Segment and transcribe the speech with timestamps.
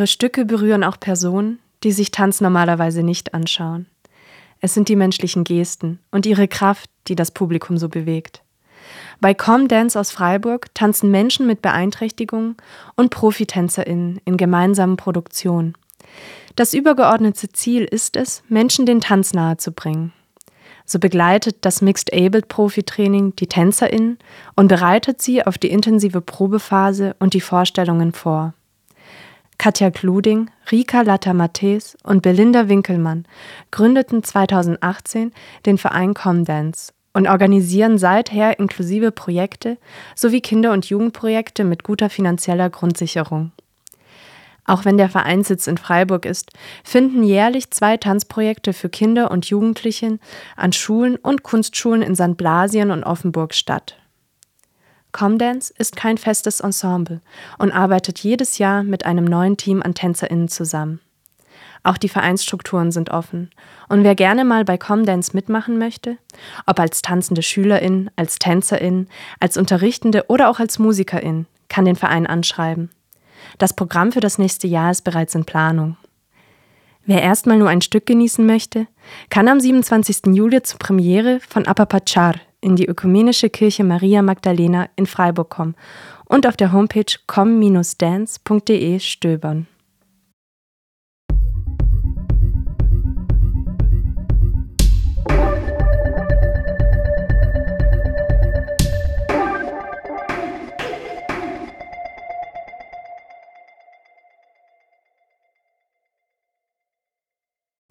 [0.00, 3.84] Ihre Stücke berühren auch Personen, die sich Tanz normalerweise nicht anschauen.
[4.62, 8.40] Es sind die menschlichen Gesten und ihre Kraft, die das Publikum so bewegt.
[9.20, 12.56] Bei Com Dance aus Freiburg tanzen Menschen mit Beeinträchtigungen
[12.96, 15.74] und ProfitänzerInnen in gemeinsamen Produktionen.
[16.56, 20.14] Das übergeordnete Ziel ist es, Menschen den Tanz nahezubringen.
[20.86, 24.16] So begleitet das Mixed Abled Profi-Training die TänzerInnen
[24.56, 28.54] und bereitet sie auf die intensive Probephase und die Vorstellungen vor.
[29.60, 33.26] Katja Kluding, Rika Latter-Matthäus und Belinda Winkelmann
[33.70, 35.32] gründeten 2018
[35.66, 39.76] den Verein Comdance und organisieren seither inklusive Projekte
[40.14, 43.52] sowie Kinder- und Jugendprojekte mit guter finanzieller Grundsicherung.
[44.64, 46.52] Auch wenn der Vereinssitz in Freiburg ist,
[46.82, 50.18] finden jährlich zwei Tanzprojekte für Kinder und Jugendliche
[50.56, 52.38] an Schulen und Kunstschulen in St.
[52.38, 53.98] Blasien und Offenburg statt.
[55.12, 57.20] Comdance ist kein festes Ensemble
[57.58, 61.00] und arbeitet jedes Jahr mit einem neuen Team an TänzerInnen zusammen.
[61.82, 63.50] Auch die Vereinsstrukturen sind offen.
[63.88, 66.18] Und wer gerne mal bei Comdance mitmachen möchte,
[66.66, 69.08] ob als tanzende Schülerin, als Tänzerin,
[69.40, 72.90] als Unterrichtende oder auch als Musikerin, kann den Verein anschreiben.
[73.58, 75.96] Das Programm für das nächste Jahr ist bereits in Planung.
[77.06, 78.86] Wer erstmal nur ein Stück genießen möchte,
[79.30, 80.34] kann am 27.
[80.34, 85.74] Juli zur Premiere von Apapachar in die Ökumenische Kirche Maria Magdalena in Freiburg kommen
[86.26, 89.66] und auf der Homepage com-dance.de stöbern.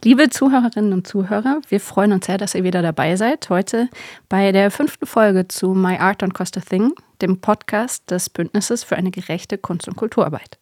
[0.01, 3.49] Liebe Zuhörerinnen und Zuhörer, wir freuen uns sehr, dass ihr wieder dabei seid.
[3.49, 3.89] Heute
[4.29, 8.85] bei der fünften Folge zu My Art Don't Cost a Thing, dem Podcast des Bündnisses
[8.85, 10.57] für eine gerechte Kunst- und Kulturarbeit.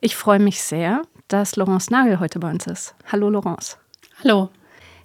[0.00, 2.96] Ich freue mich sehr, dass Laurence Nagel heute bei uns ist.
[3.12, 3.78] Hallo Laurence.
[4.24, 4.50] Hallo.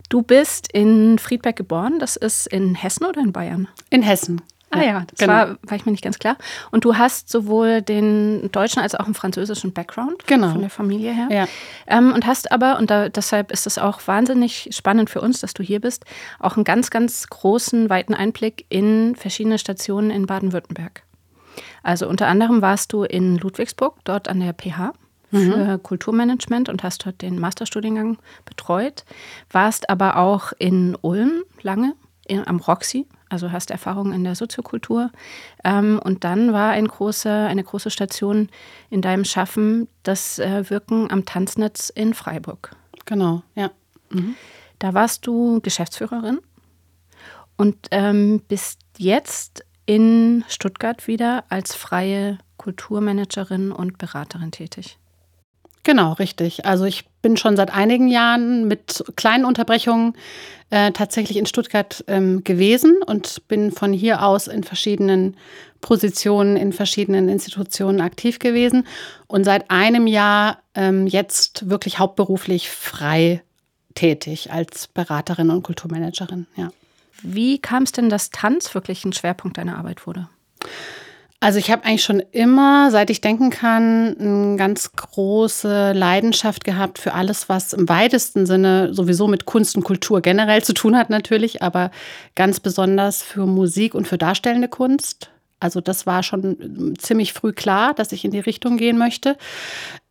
[0.09, 1.99] Du bist in Friedberg geboren.
[1.99, 3.67] Das ist in Hessen oder in Bayern?
[3.91, 4.41] In Hessen.
[4.71, 5.33] Ah ja, das genau.
[5.33, 6.37] war, war ich mir nicht ganz klar.
[6.71, 10.51] Und du hast sowohl den deutschen als auch einen französischen Background genau.
[10.51, 11.27] von der Familie her.
[11.29, 11.47] Ja.
[11.87, 15.53] Ähm, und hast aber, und da, deshalb ist es auch wahnsinnig spannend für uns, dass
[15.53, 16.05] du hier bist,
[16.39, 21.03] auch einen ganz, ganz großen, weiten Einblick in verschiedene Stationen in Baden-Württemberg.
[21.83, 24.93] Also unter anderem warst du in Ludwigsburg, dort an der PH
[25.31, 25.83] für mhm.
[25.83, 29.05] Kulturmanagement und hast dort den Masterstudiengang betreut.
[29.49, 31.93] Warst aber auch in Ulm lange,
[32.27, 35.11] in, am Roxy also hast Erfahrung in der Soziokultur.
[35.63, 38.49] Ähm, und dann war ein große, eine große Station
[38.89, 42.75] in deinem Schaffen das äh, Wirken am Tanznetz in Freiburg.
[43.05, 43.71] Genau, ja.
[44.09, 44.35] Mhm.
[44.79, 46.39] Da warst du Geschäftsführerin
[47.55, 54.97] und ähm, bist jetzt in Stuttgart wieder als freie Kulturmanagerin und Beraterin tätig.
[55.83, 56.65] Genau, richtig.
[56.65, 60.15] Also ich bin schon seit einigen Jahren mit kleinen Unterbrechungen
[60.69, 65.35] äh, tatsächlich in Stuttgart ähm, gewesen und bin von hier aus in verschiedenen
[65.81, 68.85] Positionen, in verschiedenen Institutionen aktiv gewesen
[69.27, 73.41] und seit einem Jahr ähm, jetzt wirklich hauptberuflich frei
[73.95, 76.47] tätig als Beraterin und Kulturmanagerin.
[76.55, 76.71] Ja.
[77.23, 80.29] Wie kam es denn, dass Tanz wirklich ein Schwerpunkt deiner Arbeit wurde?
[81.43, 86.99] Also ich habe eigentlich schon immer, seit ich denken kann, eine ganz große Leidenschaft gehabt
[86.99, 91.09] für alles, was im weitesten Sinne sowieso mit Kunst und Kultur generell zu tun hat
[91.09, 91.89] natürlich, aber
[92.35, 95.31] ganz besonders für Musik und für darstellende Kunst.
[95.59, 99.35] Also das war schon ziemlich früh klar, dass ich in die Richtung gehen möchte.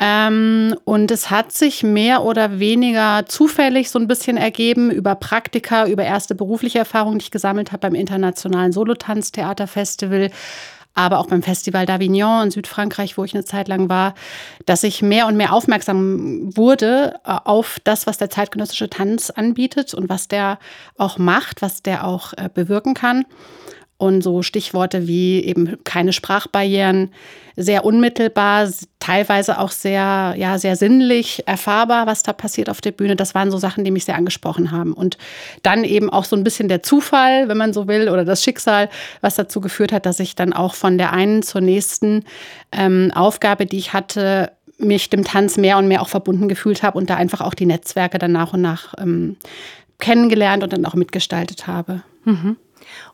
[0.01, 5.87] Ähm, und es hat sich mehr oder weniger zufällig so ein bisschen ergeben über Praktika,
[5.87, 10.31] über erste berufliche Erfahrungen, die ich gesammelt habe beim Internationalen Solotanztheaterfestival
[10.95, 14.15] aber auch beim Festival d'Avignon in Südfrankreich, wo ich eine Zeit lang war,
[14.67, 19.95] dass ich mehr und mehr aufmerksam wurde äh, auf das, was der zeitgenössische Tanz anbietet
[19.95, 20.59] und was der
[20.97, 23.25] auch macht, was der auch äh, bewirken kann.
[24.01, 27.11] Und so Stichworte wie eben keine Sprachbarrieren,
[27.55, 28.67] sehr unmittelbar,
[28.99, 33.15] teilweise auch sehr, ja, sehr sinnlich erfahrbar, was da passiert auf der Bühne.
[33.15, 34.95] Das waren so Sachen, die mich sehr angesprochen haben.
[34.95, 35.19] Und
[35.63, 38.89] dann eben auch so ein bisschen der Zufall, wenn man so will, oder das Schicksal,
[39.21, 42.25] was dazu geführt hat, dass ich dann auch von der einen zur nächsten
[42.73, 46.97] ähm, Aufgabe, die ich hatte, mich dem Tanz mehr und mehr auch verbunden gefühlt habe
[46.97, 49.37] und da einfach auch die Netzwerke dann nach und nach ähm,
[49.99, 52.01] kennengelernt und dann auch mitgestaltet habe.
[52.25, 52.57] Mhm.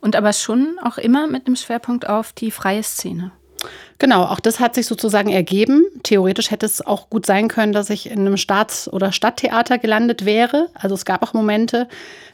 [0.00, 3.32] Und aber schon auch immer mit einem Schwerpunkt auf die freie Szene.
[3.98, 5.86] Genau, auch das hat sich sozusagen ergeben.
[6.02, 10.24] Theoretisch hätte es auch gut sein können, dass ich in einem Staats- oder Stadttheater gelandet
[10.24, 10.68] wäre.
[10.74, 11.88] Also es gab auch Momente,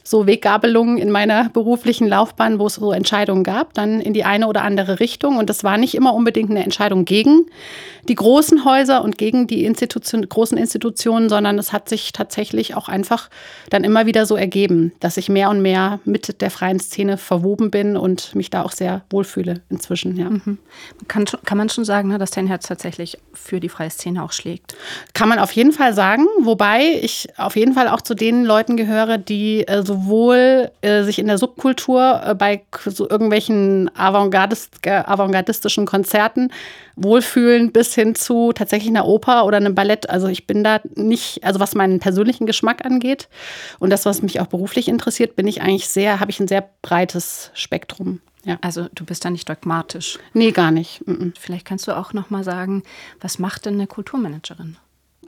[0.05, 4.49] so Weggabelungen in meiner beruflichen Laufbahn, wo es so Entscheidungen gab, dann in die eine
[4.49, 5.37] oder andere Richtung.
[5.37, 7.47] Und das war nicht immer unbedingt eine Entscheidung gegen
[8.09, 12.88] die großen Häuser und gegen die Institution, großen Institutionen, sondern es hat sich tatsächlich auch
[12.88, 13.31] einfach
[13.70, 17.70] dann immer wieder so ergeben, dass ich mehr und mehr mit der freien Szene verwoben
[17.70, 20.17] bin und mich da auch sehr wohlfühle inzwischen.
[20.17, 20.31] Ja.
[20.31, 20.59] Mhm.
[21.06, 24.32] Kann, kann man schon sagen, ne, dass dein Herz tatsächlich für die freie Szene auch
[24.32, 24.75] schlägt?
[25.14, 28.76] Kann man auf jeden Fall sagen, wobei ich auf jeden Fall auch zu den Leuten
[28.76, 35.87] gehöre, die äh, sowohl äh, sich in der Subkultur äh, bei so irgendwelchen Avantgardist, avantgardistischen
[35.87, 36.50] Konzerten
[36.96, 40.10] wohlfühlen bis hin zu tatsächlich einer Oper oder einem Ballett.
[40.10, 43.28] Also ich bin da nicht, also was meinen persönlichen Geschmack angeht
[43.78, 46.69] und das, was mich auch beruflich interessiert, bin ich eigentlich sehr, habe ich ein sehr
[46.82, 48.20] breites Spektrum.
[48.44, 48.58] Ja.
[48.60, 50.18] Also du bist da nicht dogmatisch.
[50.32, 51.02] Nee, gar nicht.
[51.38, 52.82] Vielleicht kannst du auch noch mal sagen,
[53.20, 54.76] was macht denn eine Kulturmanagerin?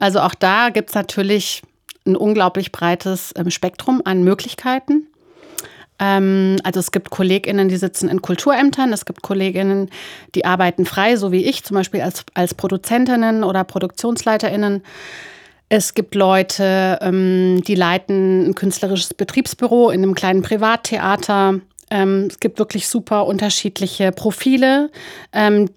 [0.01, 1.63] Also auch da gibt es natürlich
[2.07, 5.07] ein unglaublich breites ähm, Spektrum an Möglichkeiten.
[5.99, 9.91] Ähm, also es gibt KollegInnen, die sitzen in Kulturämtern, es gibt KollegInnen,
[10.35, 14.83] die arbeiten frei, so wie ich, zum Beispiel als, als Produzentinnen oder ProduktionsleiterInnen.
[15.69, 21.61] Es gibt Leute, ähm, die leiten ein künstlerisches Betriebsbüro in einem kleinen Privattheater.
[21.91, 24.91] Ähm, es gibt wirklich super unterschiedliche Profile,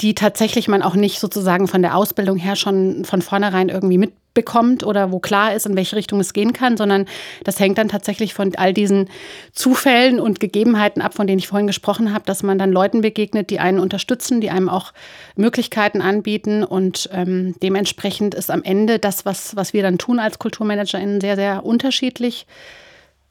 [0.01, 4.13] die tatsächlich man auch nicht sozusagen von der Ausbildung her schon von vornherein irgendwie mit
[4.37, 7.07] bekommt oder wo klar ist, in welche Richtung es gehen kann, sondern
[7.43, 9.09] das hängt dann tatsächlich von all diesen
[9.51, 13.49] Zufällen und Gegebenheiten ab, von denen ich vorhin gesprochen habe, dass man dann Leuten begegnet,
[13.49, 14.93] die einen unterstützen, die einem auch
[15.35, 20.37] Möglichkeiten anbieten und ähm, dementsprechend ist am Ende das, was, was wir dann tun als
[20.37, 22.45] KulturmanagerInnen, sehr, sehr unterschiedlich.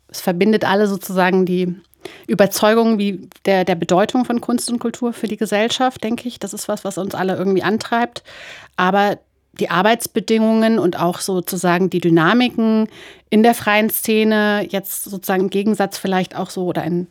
[0.09, 1.73] Es verbindet alle sozusagen die
[2.27, 6.39] Überzeugung wie der, der Bedeutung von Kunst und Kultur für die Gesellschaft, denke ich.
[6.39, 8.23] Das ist was, was uns alle irgendwie antreibt.
[8.77, 9.19] Aber
[9.59, 12.89] die Arbeitsbedingungen und auch sozusagen die Dynamiken
[13.31, 17.09] in der freien Szene, jetzt sozusagen im Gegensatz vielleicht auch so oder in,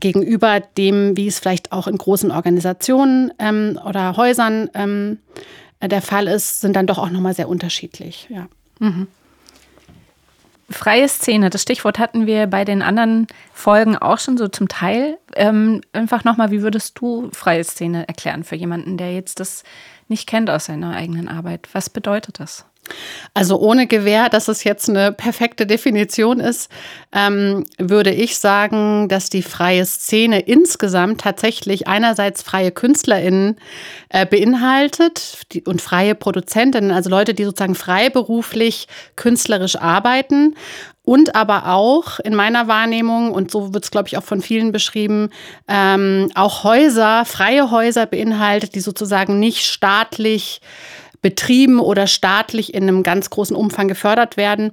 [0.00, 5.18] gegenüber dem, wie es vielleicht auch in großen Organisationen ähm, oder Häusern ähm,
[5.82, 8.28] der Fall ist, sind dann doch auch nochmal sehr unterschiedlich.
[8.30, 8.48] Ja.
[8.78, 9.06] Mhm.
[10.70, 15.18] Freie Szene, das Stichwort hatten wir bei den anderen Folgen auch schon so zum Teil.
[15.34, 19.62] Ähm, einfach nochmal, wie würdest du freie Szene erklären für jemanden, der jetzt das
[20.08, 21.68] nicht kennt aus seiner eigenen Arbeit.
[21.72, 22.66] Was bedeutet das?
[23.34, 26.70] Also ohne Gewähr, dass es jetzt eine perfekte Definition ist,
[27.12, 33.56] ähm, würde ich sagen, dass die freie Szene insgesamt tatsächlich einerseits freie KünstlerInnen
[34.08, 38.86] äh, beinhaltet und freie Produzentinnen, also Leute, die sozusagen freiberuflich
[39.16, 40.54] künstlerisch arbeiten
[41.04, 44.72] und aber auch in meiner Wahrnehmung, und so wird es, glaube ich, auch von vielen
[44.72, 45.30] beschrieben,
[45.68, 50.62] ähm, auch Häuser, freie Häuser beinhaltet, die sozusagen nicht staatlich
[51.24, 54.72] betrieben oder staatlich in einem ganz großen Umfang gefördert werden,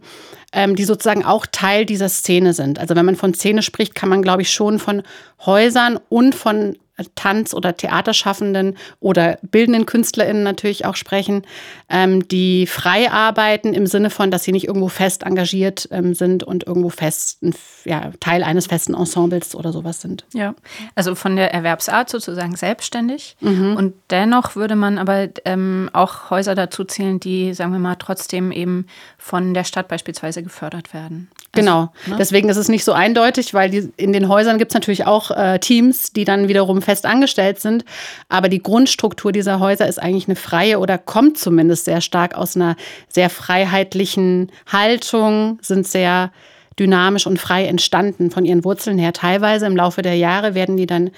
[0.52, 2.78] ähm, die sozusagen auch Teil dieser Szene sind.
[2.78, 5.02] Also wenn man von Szene spricht, kann man, glaube ich, schon von
[5.46, 6.76] Häusern und von
[7.16, 11.44] Tanz- oder Theaterschaffenden oder bildenden KünstlerInnen natürlich auch sprechen,
[11.90, 16.44] ähm, die frei arbeiten im Sinne von, dass sie nicht irgendwo fest engagiert ähm, sind
[16.44, 17.40] und irgendwo fest
[17.86, 20.26] ja, Teil eines festen Ensembles oder sowas sind.
[20.34, 20.56] Ja,
[20.96, 23.36] also von der Erwerbsart sozusagen selbstständig.
[23.40, 23.76] Mhm.
[23.76, 28.52] Und dennoch würde man aber ähm, auch Häuser dazu zählen, die, sagen wir mal, trotzdem
[28.52, 28.86] eben
[29.18, 31.30] von der Stadt beispielsweise gefördert werden.
[31.54, 31.94] Also, genau.
[32.08, 32.16] Ne?
[32.18, 35.32] Deswegen ist es nicht so eindeutig, weil die, in den Häusern gibt es natürlich auch
[35.32, 37.84] äh, Teams, die dann wiederum fest angestellt sind.
[38.30, 42.56] Aber die Grundstruktur dieser Häuser ist eigentlich eine freie oder kommt zumindest sehr stark aus
[42.56, 42.76] einer
[43.10, 46.32] sehr freiheitlichen Haltung, sind sehr
[46.80, 49.14] dynamisch und frei entstanden von ihren Wurzeln her.
[49.14, 51.12] Teilweise im Laufe der Jahre werden die dann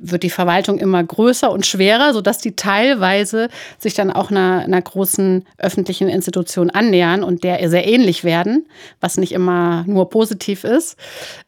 [0.00, 3.48] wird die Verwaltung immer größer und schwerer, sodass die teilweise
[3.78, 8.66] sich dann auch einer, einer großen öffentlichen Institution annähern und der sehr ähnlich werden,
[9.00, 10.96] was nicht immer nur positiv ist.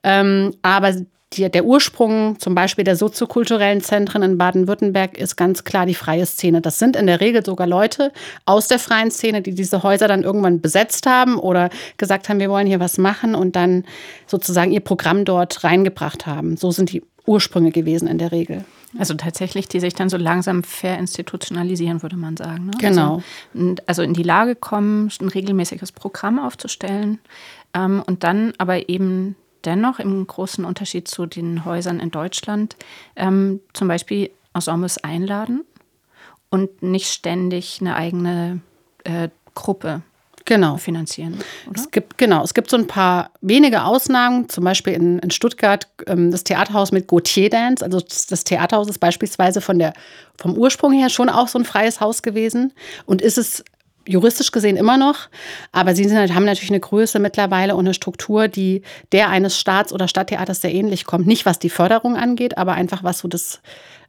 [0.03, 0.95] Ähm, aber
[1.35, 6.25] die, der Ursprung zum Beispiel der soziokulturellen Zentren in Baden-Württemberg ist ganz klar die freie
[6.25, 6.63] Szene.
[6.63, 8.13] Das sind in der Regel sogar Leute
[8.47, 12.49] aus der freien Szene, die diese Häuser dann irgendwann besetzt haben oder gesagt haben, wir
[12.49, 13.85] wollen hier was machen und dann
[14.27, 16.57] sozusagen ihr Programm dort reingebracht haben.
[16.57, 18.65] So sind die Ursprünge gewesen in der Regel.
[18.99, 22.67] Also tatsächlich, die sich dann so langsam verinstitutionalisieren, würde man sagen.
[22.67, 22.73] Ne?
[22.81, 23.23] Genau.
[23.55, 27.19] Also, also, in die Lage kommen, ein regelmäßiges Programm aufzustellen
[27.75, 32.77] ähm, und dann aber eben dennoch im großen Unterschied zu den Häusern in Deutschland
[33.17, 35.65] ähm, zum Beispiel Ensembles einladen
[36.49, 38.61] und nicht ständig eine eigene
[39.05, 40.03] äh, Gruppe
[40.49, 40.77] genau.
[40.77, 41.39] finanzieren.
[41.69, 41.81] Oder?
[41.81, 45.87] Es gibt, genau, es gibt so ein paar wenige Ausnahmen, zum Beispiel in, in Stuttgart
[46.07, 47.85] ähm, das Theaterhaus mit Gautier Dance.
[47.85, 49.93] Also das, Theaterhaus ist beispielsweise von der,
[50.37, 52.73] vom Ursprung her schon auch so ein freies Haus gewesen
[53.07, 53.65] und ist es
[54.07, 55.29] juristisch gesehen immer noch,
[55.71, 59.93] aber sie sind, haben natürlich eine Größe mittlerweile und eine Struktur, die der eines Staats-
[59.93, 61.27] oder Stadttheaters sehr ähnlich kommt.
[61.27, 63.61] Nicht was die Förderung angeht, aber einfach was so das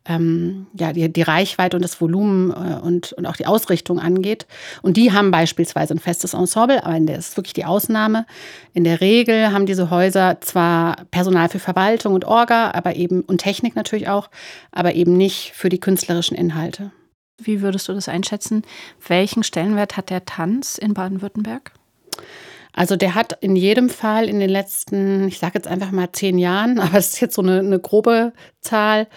[0.05, 4.47] ähm, ja, die, die Reichweite und das Volumen äh, und, und auch die Ausrichtung angeht.
[4.81, 8.25] Und die haben beispielsweise ein festes Ensemble, aber das ist wirklich die Ausnahme.
[8.73, 13.39] In der Regel haben diese Häuser zwar Personal für Verwaltung und Orga, aber eben und
[13.39, 14.29] Technik natürlich auch,
[14.71, 16.91] aber eben nicht für die künstlerischen Inhalte.
[17.37, 18.63] Wie würdest du das einschätzen?
[19.07, 21.71] Welchen Stellenwert hat der Tanz in Baden-Württemberg?
[22.73, 26.37] Also der hat in jedem Fall in den letzten, ich sage jetzt einfach mal zehn
[26.37, 29.07] Jahren, aber es ist jetzt so eine, eine grobe Zahl,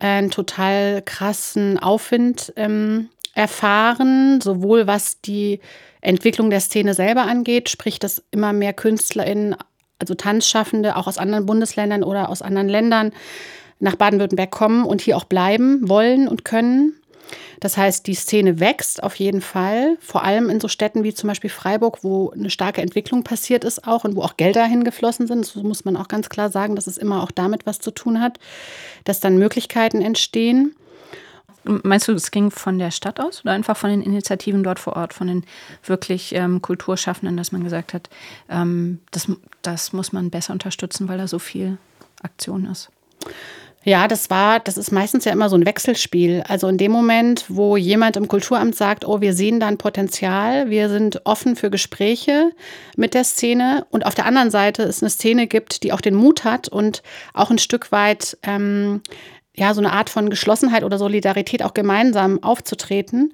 [0.00, 5.60] einen total krassen Aufwind ähm, erfahren, sowohl was die
[6.00, 9.54] Entwicklung der Szene selber angeht, sprich, dass immer mehr KünstlerInnen,
[9.98, 13.12] also Tanzschaffende, auch aus anderen Bundesländern oder aus anderen Ländern
[13.78, 16.99] nach Baden-Württemberg kommen und hier auch bleiben wollen und können.
[17.60, 21.28] Das heißt, die Szene wächst auf jeden Fall, vor allem in so Städten wie zum
[21.28, 25.40] Beispiel Freiburg, wo eine starke Entwicklung passiert ist auch und wo auch Gelder hingeflossen sind.
[25.40, 28.20] Das muss man auch ganz klar sagen, dass es immer auch damit was zu tun
[28.20, 28.38] hat,
[29.04, 30.74] dass dann Möglichkeiten entstehen.
[31.64, 34.96] Meinst du, es ging von der Stadt aus oder einfach von den Initiativen dort vor
[34.96, 35.44] Ort, von den
[35.84, 38.08] wirklich ähm, Kulturschaffenden, dass man gesagt hat,
[38.48, 41.76] ähm, das, das muss man besser unterstützen, weil da so viel
[42.22, 42.90] Aktion ist?
[43.82, 46.44] Ja, das war, das ist meistens ja immer so ein Wechselspiel.
[46.46, 50.68] Also in dem Moment, wo jemand im Kulturamt sagt, oh, wir sehen da ein Potenzial,
[50.68, 52.50] wir sind offen für Gespräche
[52.96, 56.14] mit der Szene und auf der anderen Seite es eine Szene gibt, die auch den
[56.14, 59.00] Mut hat und auch ein Stück weit ähm,
[59.54, 63.32] ja so eine Art von Geschlossenheit oder Solidarität auch gemeinsam aufzutreten,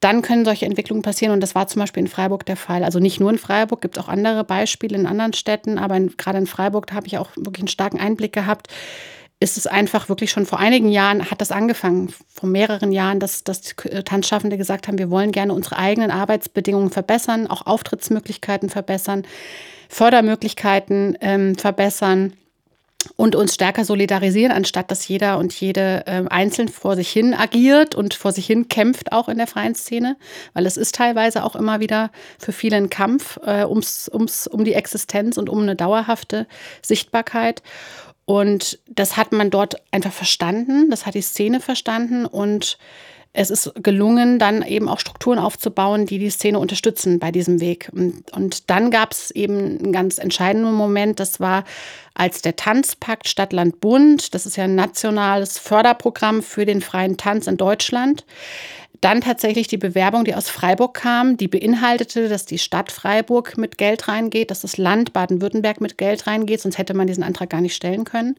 [0.00, 1.34] dann können solche Entwicklungen passieren.
[1.34, 2.82] Und das war zum Beispiel in Freiburg der Fall.
[2.82, 6.38] Also nicht nur in Freiburg, gibt auch andere Beispiele in anderen Städten, aber in, gerade
[6.38, 8.68] in Freiburg habe ich auch wirklich einen starken Einblick gehabt
[9.38, 13.44] ist es einfach wirklich schon vor einigen Jahren hat das angefangen, vor mehreren Jahren, dass,
[13.44, 13.74] dass
[14.04, 19.26] Tanzschaffende gesagt haben, wir wollen gerne unsere eigenen Arbeitsbedingungen verbessern, auch Auftrittsmöglichkeiten verbessern,
[19.88, 22.32] Fördermöglichkeiten ähm, verbessern
[23.14, 27.94] und uns stärker solidarisieren, anstatt dass jeder und jede äh, einzeln vor sich hin agiert
[27.94, 30.16] und vor sich hin kämpft, auch in der freien Szene,
[30.54, 34.64] weil es ist teilweise auch immer wieder für viele ein Kampf äh, ums, ums, um
[34.64, 36.46] die Existenz und um eine dauerhafte
[36.82, 37.62] Sichtbarkeit.
[38.26, 42.76] Und das hat man dort einfach verstanden, das hat die Szene verstanden und
[43.38, 47.90] es ist gelungen, dann eben auch Strukturen aufzubauen, die die Szene unterstützen bei diesem Weg.
[47.92, 51.64] Und, und dann gab es eben einen ganz entscheidenden Moment, das war,
[52.14, 57.46] als der Tanzpakt Stadt-Land Bund, das ist ja ein nationales Förderprogramm für den freien Tanz
[57.46, 58.24] in Deutschland,
[59.00, 63.78] dann tatsächlich die Bewerbung, die aus Freiburg kam, die beinhaltete, dass die Stadt Freiburg mit
[63.78, 67.60] Geld reingeht, dass das Land Baden-Württemberg mit Geld reingeht, sonst hätte man diesen Antrag gar
[67.60, 68.36] nicht stellen können.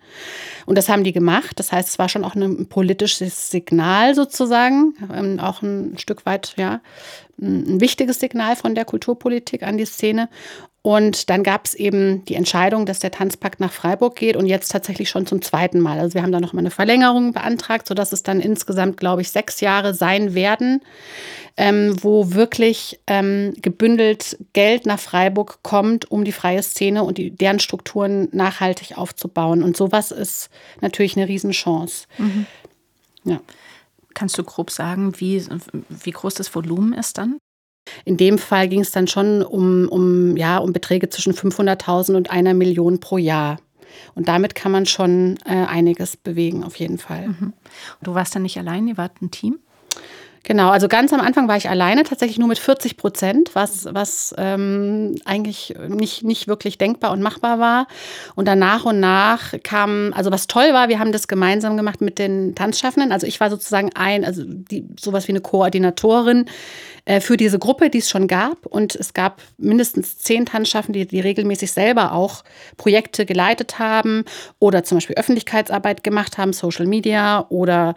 [0.66, 1.60] Und das haben die gemacht.
[1.60, 6.54] Das heißt, es war schon auch ein politisches Signal sozusagen, ähm, auch ein Stück weit,
[6.58, 6.82] ja,
[7.40, 10.30] ein wichtiges Signal von der Kulturpolitik an die Szene.
[10.88, 14.70] Und dann gab es eben die Entscheidung, dass der Tanzpakt nach Freiburg geht und jetzt
[14.72, 16.00] tatsächlich schon zum zweiten Mal.
[16.00, 19.29] Also wir haben da noch mal eine Verlängerung beantragt, sodass es dann insgesamt, glaube ich,
[19.29, 20.79] sechs Jahre sein werden,
[21.58, 27.32] ähm, wo wirklich ähm, gebündelt Geld nach Freiburg kommt, um die freie Szene und die,
[27.32, 29.63] deren Strukturen nachhaltig aufzubauen.
[29.63, 32.08] Und sowas ist natürlich eine Riesenchance.
[32.17, 32.46] Mhm.
[33.25, 33.41] Ja.
[34.13, 35.46] Kannst du grob sagen, wie,
[35.89, 37.39] wie groß das Volumen ist dann?
[38.06, 42.32] In dem Fall ging es dann schon um, um, ja, um Beträge zwischen 500.000 und
[42.32, 43.58] einer Million pro Jahr.
[44.15, 47.29] Und damit kann man schon äh, einiges bewegen, auf jeden Fall.
[47.29, 47.53] Mhm.
[48.03, 49.60] Du warst dann nicht allein, ihr wart ein Team?
[50.48, 54.34] Genau, also ganz am Anfang war ich alleine, tatsächlich nur mit 40 Prozent, was, was
[54.38, 57.88] ähm, eigentlich nicht, nicht wirklich denkbar und machbar war.
[58.34, 62.00] Und dann nach und nach kam, also was toll war, wir haben das gemeinsam gemacht
[62.00, 63.12] mit den Tanzschaffenden.
[63.12, 66.46] Also ich war sozusagen ein, also die, sowas wie eine Koordinatorin
[67.08, 68.66] äh, für diese Gruppe, die es schon gab.
[68.66, 72.44] Und es gab mindestens zehn Tanzschaffende, die, die regelmäßig selber auch
[72.76, 74.26] Projekte geleitet haben
[74.60, 77.96] oder zum Beispiel Öffentlichkeitsarbeit gemacht haben, Social Media oder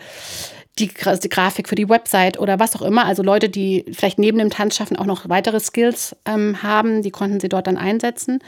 [0.79, 3.05] die, die, Grafik für die Website oder was auch immer.
[3.05, 7.41] Also Leute, die vielleicht neben dem Tanzschaffen auch noch weitere Skills ähm, haben, die konnten
[7.41, 8.39] sie dort dann einsetzen.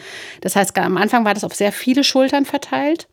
[0.42, 3.08] Das heißt, am Anfang war das auf sehr viele Schultern verteilt.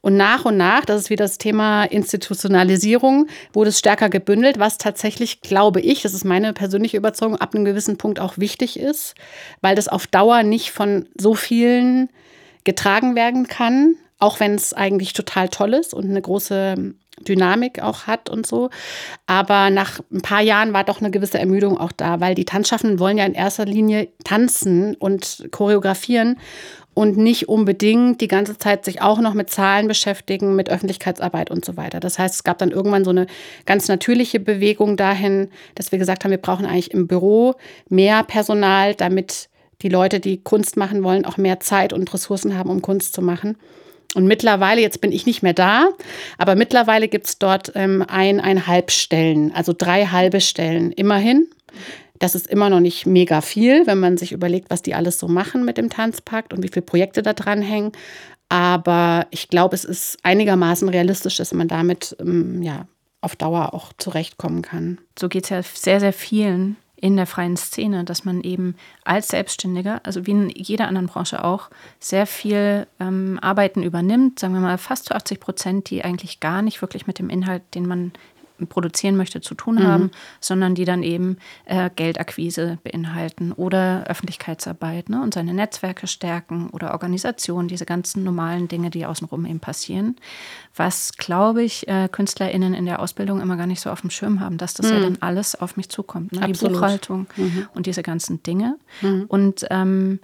[0.00, 4.78] Und nach und nach, das ist wieder das Thema Institutionalisierung, wurde es stärker gebündelt, was
[4.78, 9.14] tatsächlich, glaube ich, das ist meine persönliche Überzeugung, ab einem gewissen Punkt auch wichtig ist,
[9.60, 12.08] weil das auf Dauer nicht von so vielen
[12.64, 16.94] getragen werden kann, auch wenn es eigentlich total toll ist und eine große
[17.26, 18.70] Dynamik auch hat und so.
[19.26, 22.98] Aber nach ein paar Jahren war doch eine gewisse Ermüdung auch da, weil die Tanzschaffenden
[22.98, 26.38] wollen ja in erster Linie tanzen und choreografieren
[26.94, 31.64] und nicht unbedingt die ganze Zeit sich auch noch mit Zahlen beschäftigen, mit Öffentlichkeitsarbeit und
[31.64, 32.00] so weiter.
[32.00, 33.26] Das heißt, es gab dann irgendwann so eine
[33.64, 37.54] ganz natürliche Bewegung dahin, dass wir gesagt haben, wir brauchen eigentlich im Büro
[37.88, 39.48] mehr Personal, damit
[39.82, 43.22] die Leute, die Kunst machen wollen, auch mehr Zeit und Ressourcen haben, um Kunst zu
[43.22, 43.56] machen.
[44.14, 45.88] Und mittlerweile, jetzt bin ich nicht mehr da,
[46.36, 51.46] aber mittlerweile gibt es dort ähm, eineinhalb Stellen, also drei halbe Stellen immerhin.
[52.20, 55.26] Das ist immer noch nicht mega viel, wenn man sich überlegt, was die alles so
[55.26, 57.92] machen mit dem Tanzpakt und wie viele Projekte da dran hängen.
[58.50, 62.86] Aber ich glaube, es ist einigermaßen realistisch, dass man damit ähm, ja,
[63.22, 64.98] auf Dauer auch zurechtkommen kann.
[65.18, 68.74] So geht es ja sehr, sehr vielen in der freien Szene, dass man eben
[69.04, 74.52] als Selbstständiger, also wie in jeder anderen Branche auch, sehr viel ähm, Arbeiten übernimmt, sagen
[74.52, 77.86] wir mal fast zu 80 Prozent, die eigentlich gar nicht wirklich mit dem Inhalt, den
[77.86, 78.12] man
[78.66, 80.10] produzieren möchte, zu tun haben, mhm.
[80.40, 86.92] sondern die dann eben äh, Geldakquise beinhalten oder Öffentlichkeitsarbeit ne, und seine Netzwerke stärken oder
[86.92, 90.16] Organisation, diese ganzen normalen Dinge, die außenrum eben passieren.
[90.76, 94.40] Was, glaube ich, äh, KünstlerInnen in der Ausbildung immer gar nicht so auf dem Schirm
[94.40, 94.92] haben, dass das mhm.
[94.92, 96.32] ja dann alles auf mich zukommt.
[96.32, 96.40] Ne?
[96.46, 97.68] Die Buchhaltung mhm.
[97.74, 98.76] und diese ganzen Dinge.
[99.02, 99.24] Mhm.
[99.28, 100.20] Und ähm,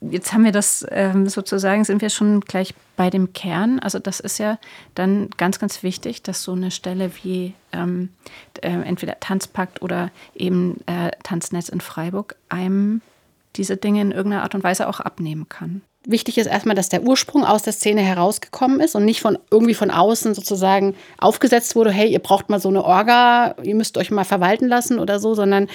[0.00, 3.78] jetzt haben wir das ähm, sozusagen, sind wir schon gleich bei dem Kern.
[3.78, 4.58] Also das ist ja
[4.94, 8.10] dann ganz, ganz wichtig, dass so eine Stelle wie ähm,
[8.62, 13.00] äh, entweder Tanzpakt oder eben äh, Tanznetz in Freiburg einem
[13.56, 15.82] diese Dinge in irgendeiner Art und Weise auch abnehmen kann.
[16.08, 19.74] Wichtig ist erstmal, dass der Ursprung aus der Szene herausgekommen ist und nicht von irgendwie
[19.74, 24.12] von außen sozusagen aufgesetzt wurde, hey, ihr braucht mal so eine Orga, ihr müsst euch
[24.12, 25.68] mal verwalten lassen oder so, sondern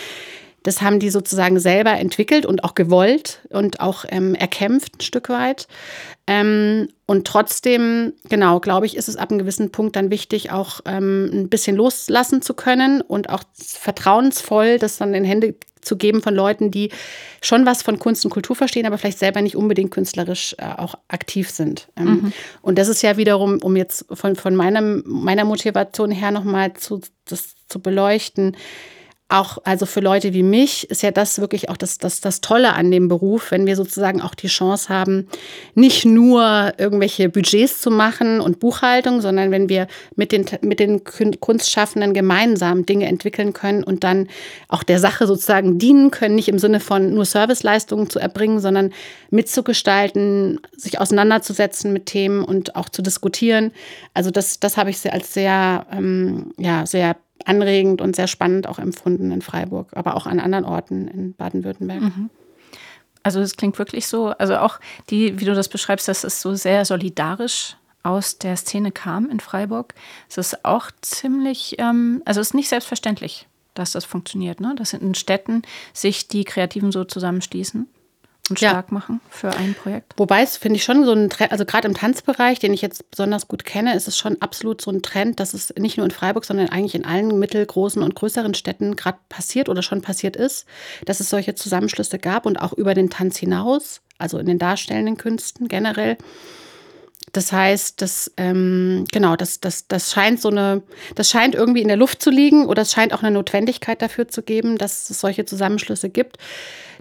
[0.64, 5.30] das haben die sozusagen selber entwickelt und auch gewollt und auch ähm, erkämpft ein Stück
[5.30, 5.68] weit.
[6.28, 10.82] Ähm, und trotzdem, genau, glaube ich, ist es ab einem gewissen Punkt dann wichtig, auch
[10.86, 16.22] ähm, ein bisschen loslassen zu können und auch vertrauensvoll das dann in Hände zu geben
[16.22, 16.92] von Leuten, die
[17.42, 20.96] schon was von Kunst und Kultur verstehen, aber vielleicht selber nicht unbedingt künstlerisch äh, auch
[21.08, 21.88] aktiv sind.
[21.98, 22.34] Ähm, mhm.
[22.62, 27.02] Und das ist ja wiederum, um jetzt von, von meinem, meiner Motivation her nochmal zu,
[27.26, 28.56] das zu beleuchten,
[29.32, 32.74] auch, also für Leute wie mich, ist ja das wirklich auch das, das, das Tolle
[32.74, 35.28] an dem Beruf, wenn wir sozusagen auch die Chance haben,
[35.74, 41.04] nicht nur irgendwelche Budgets zu machen und Buchhaltung, sondern wenn wir mit den, mit den
[41.04, 44.28] Kunstschaffenden gemeinsam Dinge entwickeln können und dann
[44.68, 48.92] auch der Sache sozusagen dienen können, nicht im Sinne von nur Serviceleistungen zu erbringen, sondern
[49.30, 53.72] mitzugestalten, sich auseinanderzusetzen mit Themen und auch zu diskutieren.
[54.14, 58.80] Also das, das habe ich als sehr, ähm, ja, sehr anregend und sehr spannend auch
[58.80, 62.02] empfunden in Freiburg, aber auch an anderen Orten in Baden-Württemberg.
[62.02, 62.30] Mhm.
[63.24, 66.56] Also es klingt wirklich so, also auch die, wie du das beschreibst, dass es so
[66.56, 69.94] sehr solidarisch aus der Szene kam in Freiburg.
[70.28, 74.74] Es ist auch ziemlich, ähm, also es ist nicht selbstverständlich, dass das funktioniert, ne?
[74.76, 75.62] dass in Städten
[75.94, 77.88] sich die Kreativen so zusammenschließen
[78.52, 78.94] und stark ja.
[78.94, 80.14] machen für ein Projekt.
[80.18, 83.10] Wobei es finde ich schon so ein Trend, also gerade im Tanzbereich, den ich jetzt
[83.10, 86.12] besonders gut kenne, ist es schon absolut so ein Trend, dass es nicht nur in
[86.12, 90.66] Freiburg, sondern eigentlich in allen mittelgroßen und größeren Städten gerade passiert oder schon passiert ist,
[91.06, 95.18] dass es solche Zusammenschlüsse gab und auch über den Tanz hinaus, also in den darstellenden
[95.18, 96.18] Künsten generell.
[97.32, 100.82] Das heißt, das, ähm, genau, das, das, das scheint so eine,
[101.16, 104.28] das scheint irgendwie in der Luft zu liegen oder es scheint auch eine Notwendigkeit dafür
[104.28, 106.38] zu geben, dass es solche Zusammenschlüsse gibt.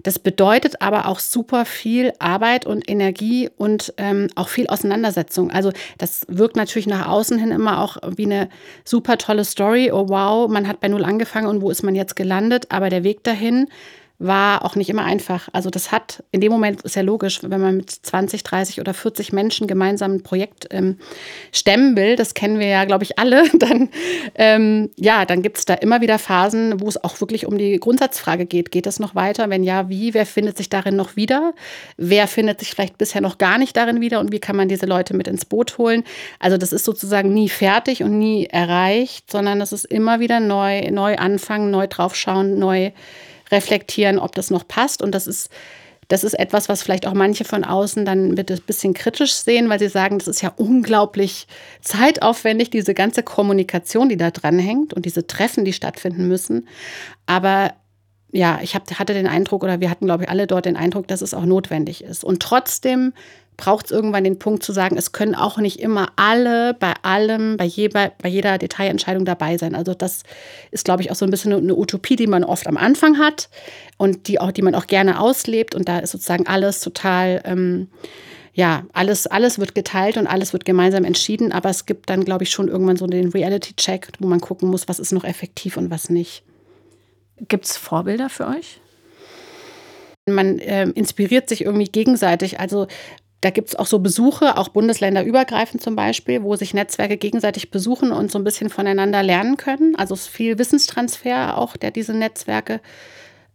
[0.03, 5.51] Das bedeutet aber auch super viel Arbeit und Energie und ähm, auch viel Auseinandersetzung.
[5.51, 8.49] Also das wirkt natürlich nach außen hin immer auch wie eine
[8.83, 9.91] super tolle Story.
[9.91, 12.67] Oh wow, man hat bei Null angefangen und wo ist man jetzt gelandet?
[12.69, 13.67] Aber der Weg dahin
[14.21, 15.49] war auch nicht immer einfach.
[15.51, 18.93] Also das hat, in dem Moment ist ja logisch, wenn man mit 20, 30 oder
[18.93, 20.97] 40 Menschen gemeinsam ein Projekt ähm,
[21.51, 23.89] stemmen will, das kennen wir ja, glaube ich, alle, dann,
[24.35, 27.79] ähm, ja, dann gibt es da immer wieder Phasen, wo es auch wirklich um die
[27.79, 28.71] Grundsatzfrage geht.
[28.71, 29.49] Geht das noch weiter?
[29.49, 30.13] Wenn ja, wie?
[30.13, 31.53] Wer findet sich darin noch wieder?
[31.97, 34.19] Wer findet sich vielleicht bisher noch gar nicht darin wieder?
[34.19, 36.03] Und wie kann man diese Leute mit ins Boot holen?
[36.39, 40.89] Also das ist sozusagen nie fertig und nie erreicht, sondern es ist immer wieder neu,
[40.91, 42.91] neu anfangen, neu draufschauen, neu
[43.51, 45.01] reflektieren, ob das noch passt.
[45.01, 45.49] Und das ist,
[46.07, 49.69] das ist etwas, was vielleicht auch manche von außen dann wird ein bisschen kritisch sehen,
[49.69, 51.47] weil sie sagen, das ist ja unglaublich
[51.81, 56.67] zeitaufwendig, diese ganze Kommunikation, die da dran hängt und diese Treffen, die stattfinden müssen.
[57.27, 57.73] Aber
[58.31, 61.07] ja, ich hab, hatte den Eindruck, oder wir hatten, glaube ich, alle dort den Eindruck,
[61.07, 62.23] dass es auch notwendig ist.
[62.23, 63.13] Und trotzdem
[63.57, 67.57] braucht es irgendwann den Punkt zu sagen, es können auch nicht immer alle bei allem,
[67.57, 69.75] bei, je, bei, jeder Detailentscheidung dabei sein.
[69.75, 70.23] Also das
[70.71, 73.49] ist, glaube ich, auch so ein bisschen eine, Utopie, die man oft am Anfang hat
[73.97, 75.75] und die, auch, die man auch gerne auslebt.
[75.75, 77.89] Und da ist sozusagen alles total, ähm,
[78.53, 82.43] ja, alles, alles wird geteilt und alles wird gemeinsam entschieden, aber es gibt dann, glaube
[82.43, 85.91] ich, schon irgendwann so den Reality-Check, wo man gucken muss, was ist noch effektiv und
[85.91, 86.43] was nicht.
[87.47, 88.79] Gibt es Vorbilder für euch?
[90.27, 92.59] Man äh, inspiriert sich irgendwie gegenseitig.
[92.59, 92.87] Also
[93.41, 98.11] da gibt es auch so Besuche, auch bundesländerübergreifend zum Beispiel, wo sich Netzwerke gegenseitig besuchen
[98.11, 99.95] und so ein bisschen voneinander lernen können.
[99.95, 102.81] Also es ist viel Wissenstransfer auch, der diese Netzwerke,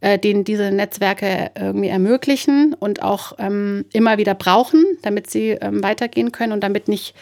[0.01, 5.85] äh, den diese Netzwerke irgendwie ermöglichen und auch ähm, immer wieder brauchen, damit sie ähm,
[5.85, 7.15] weitergehen können und damit nicht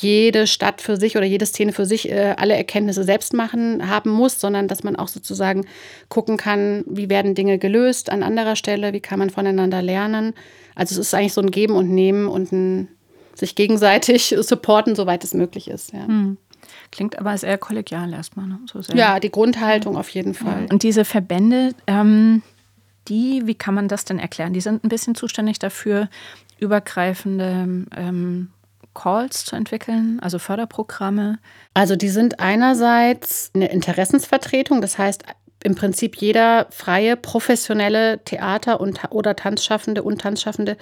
[0.00, 4.10] jede Stadt für sich oder jede Szene für sich äh, alle Erkenntnisse selbst machen haben
[4.10, 5.66] muss, sondern dass man auch sozusagen
[6.08, 10.32] gucken kann, wie werden Dinge gelöst an anderer Stelle, wie kann man voneinander lernen.
[10.74, 12.88] Also es ist eigentlich so ein Geben und Nehmen und ein
[13.34, 15.92] sich gegenseitig supporten, soweit es möglich ist.
[15.92, 16.06] Ja.
[16.06, 16.38] Hm.
[16.90, 18.46] Klingt aber sehr kollegial erstmal.
[18.46, 18.60] Ne?
[18.70, 20.66] So ja, die Grundhaltung auf jeden Fall.
[20.70, 22.42] Und diese Verbände, ähm,
[23.08, 24.52] die, wie kann man das denn erklären?
[24.52, 26.08] Die sind ein bisschen zuständig dafür,
[26.58, 28.48] übergreifende ähm,
[28.94, 31.38] Calls zu entwickeln, also Förderprogramme?
[31.74, 35.24] Also die sind einerseits eine Interessensvertretung, das heißt
[35.64, 40.76] im Prinzip jeder freie professionelle Theater- und, oder Tanzschaffende und Tanzschaffende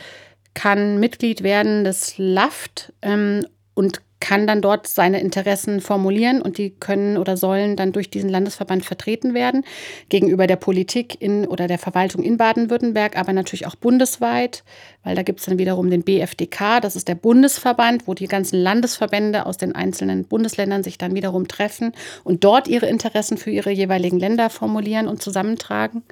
[0.54, 6.70] kann Mitglied werden des LAFT ähm, und kann dann dort seine Interessen formulieren und die
[6.70, 9.64] können oder sollen dann durch diesen Landesverband vertreten werden
[10.10, 14.62] gegenüber der Politik in oder der Verwaltung in Baden-Württemberg, aber natürlich auch bundesweit,
[15.02, 18.60] weil da gibt es dann wiederum den BFDK, das ist der Bundesverband, wo die ganzen
[18.60, 23.70] Landesverbände aus den einzelnen Bundesländern sich dann wiederum treffen und dort ihre Interessen für ihre
[23.70, 26.02] jeweiligen Länder formulieren und zusammentragen.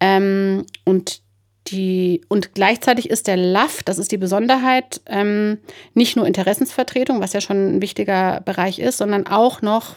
[0.00, 1.22] Ähm, und
[1.68, 5.58] die, und gleichzeitig ist der LAF, das ist die Besonderheit, ähm,
[5.94, 9.96] nicht nur Interessensvertretung, was ja schon ein wichtiger Bereich ist, sondern auch noch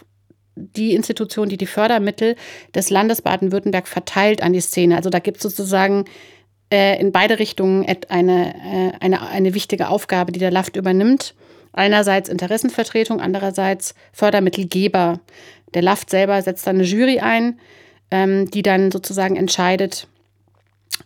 [0.56, 2.36] die Institution, die die Fördermittel
[2.73, 4.95] des Landes Baden-Württemberg verteilt an die Szene.
[4.95, 6.06] Also da gibt es sozusagen
[6.71, 11.36] äh, in beide Richtungen eine, äh, eine, eine wichtige Aufgabe, die der LAFT übernimmt.
[11.73, 15.19] Einerseits Interessenvertretung, andererseits Fördermittelgeber.
[15.73, 17.60] Der LAFT selber setzt dann eine Jury ein,
[18.12, 20.08] ähm, die dann sozusagen entscheidet,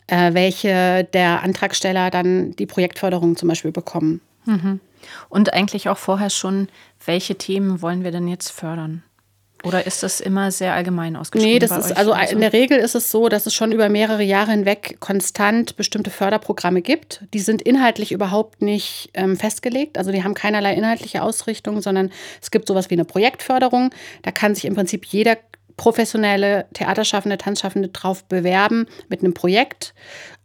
[0.08, 4.22] äh, welche der Antragsteller dann die Projektförderung zum Beispiel bekommen.
[4.46, 4.80] Mhm.
[5.30, 6.68] Und eigentlich auch vorher schon,
[7.06, 9.04] welche Themen wollen wir denn jetzt fördern?
[9.64, 11.54] Oder ist das immer sehr allgemein ausgeschrieben?
[11.54, 14.24] Nee, das ist, also in der Regel ist es so, dass es schon über mehrere
[14.24, 17.26] Jahre hinweg konstant bestimmte Förderprogramme gibt.
[17.34, 19.98] Die sind inhaltlich überhaupt nicht ähm, festgelegt.
[19.98, 22.10] Also die haben keinerlei inhaltliche Ausrichtung, sondern
[22.42, 23.92] es gibt sowas wie eine Projektförderung.
[24.22, 25.38] Da kann sich im Prinzip jeder
[25.80, 29.94] professionelle Theaterschaffende, Tanzschaffende drauf bewerben mit einem Projekt.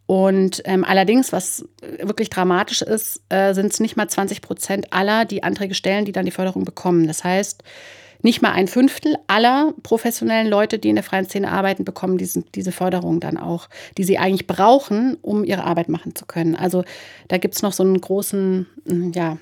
[0.05, 1.65] Und ähm, allerdings, was
[1.99, 6.13] wirklich dramatisch ist, äh, sind es nicht mal 20 Prozent aller, die Anträge stellen, die
[6.13, 7.05] dann die Förderung bekommen.
[7.05, 7.63] Das heißt,
[8.21, 12.45] nicht mal ein Fünftel aller professionellen Leute, die in der freien Szene arbeiten, bekommen diesen,
[12.55, 13.67] diese Förderung dann auch,
[13.97, 16.55] die sie eigentlich brauchen, um ihre Arbeit machen zu können.
[16.55, 16.85] Also
[17.27, 18.67] da gibt es noch so einen großen,
[19.13, 19.37] ja,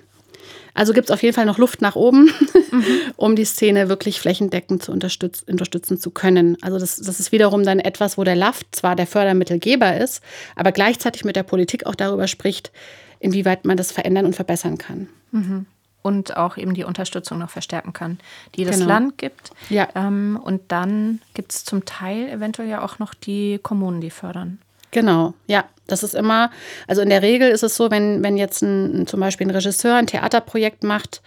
[0.74, 2.32] also gibt es auf jeden Fall noch Luft nach oben,
[2.72, 2.86] mhm.
[3.16, 6.58] um die Szene wirklich flächendeckend zu unterstützen, unterstützen zu können.
[6.62, 10.24] Also das, das ist wiederum dann etwas, wo der LAFT zwar der Fördermittelgeber ist,
[10.56, 12.72] aber gleichzeitig mit der Politik auch darüber spricht,
[13.20, 15.08] inwieweit man das verändern und verbessern kann.
[15.32, 15.66] Mhm.
[16.02, 18.20] Und auch eben die Unterstützung noch verstärken kann,
[18.56, 18.90] die das genau.
[18.90, 19.52] Land gibt.
[19.70, 19.88] Ja.
[19.96, 24.60] Ähm, und dann gibt es zum Teil eventuell ja auch noch die Kommunen, die fördern.
[24.92, 25.64] Genau, ja.
[25.88, 26.50] Das ist immer,
[26.88, 29.96] also in der Regel ist es so, wenn, wenn jetzt ein, zum Beispiel ein Regisseur
[29.96, 31.22] ein Theaterprojekt macht,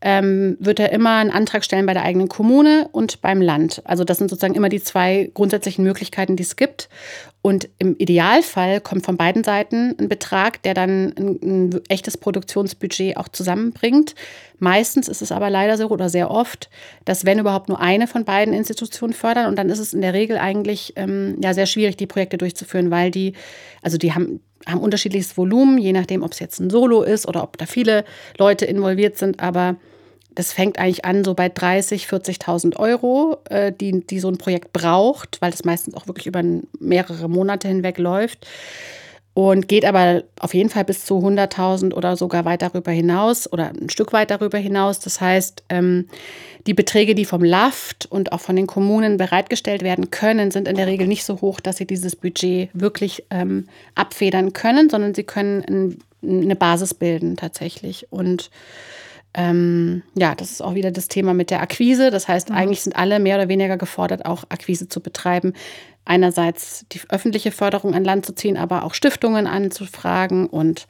[0.00, 3.82] ähm, wird er immer einen Antrag stellen bei der eigenen Kommune und beim Land.
[3.84, 6.88] Also das sind sozusagen immer die zwei grundsätzlichen Möglichkeiten, die es gibt.
[7.42, 13.16] Und im Idealfall kommt von beiden Seiten ein Betrag, der dann ein, ein, echtes Produktionsbudget
[13.16, 14.14] auch zusammenbringt.
[14.58, 16.68] Meistens ist es aber leider so oder sehr oft,
[17.06, 20.12] dass wenn überhaupt nur eine von beiden Institutionen fördern und dann ist es in der
[20.12, 23.32] Regel eigentlich ähm, ja sehr schwierig, die Projekte durchzuführen, weil die,
[23.80, 27.42] also die haben haben unterschiedliches Volumen, je nachdem, ob es jetzt ein Solo ist oder
[27.42, 28.04] ob da viele
[28.38, 29.76] Leute involviert sind, aber
[30.34, 34.72] das fängt eigentlich an so bei 30.000, 40.000 Euro, äh, die, die so ein Projekt
[34.72, 36.42] braucht, weil das meistens auch wirklich über
[36.78, 38.46] mehrere Monate hinweg läuft.
[39.32, 43.68] Und geht aber auf jeden Fall bis zu 100.000 oder sogar weit darüber hinaus oder
[43.68, 44.98] ein Stück weit darüber hinaus.
[44.98, 46.08] Das heißt, ähm,
[46.66, 50.76] die Beträge, die vom LAFT und auch von den Kommunen bereitgestellt werden können, sind in
[50.76, 55.24] der Regel nicht so hoch, dass sie dieses Budget wirklich ähm, abfedern können, sondern sie
[55.24, 58.08] können ein, eine Basis bilden tatsächlich.
[58.10, 58.50] Und
[59.32, 62.10] ähm, ja, das ist auch wieder das Thema mit der Akquise.
[62.10, 62.56] Das heißt, mhm.
[62.56, 65.54] eigentlich sind alle mehr oder weniger gefordert, auch Akquise zu betreiben.
[66.04, 70.86] Einerseits die öffentliche Förderung an Land zu ziehen, aber auch Stiftungen anzufragen und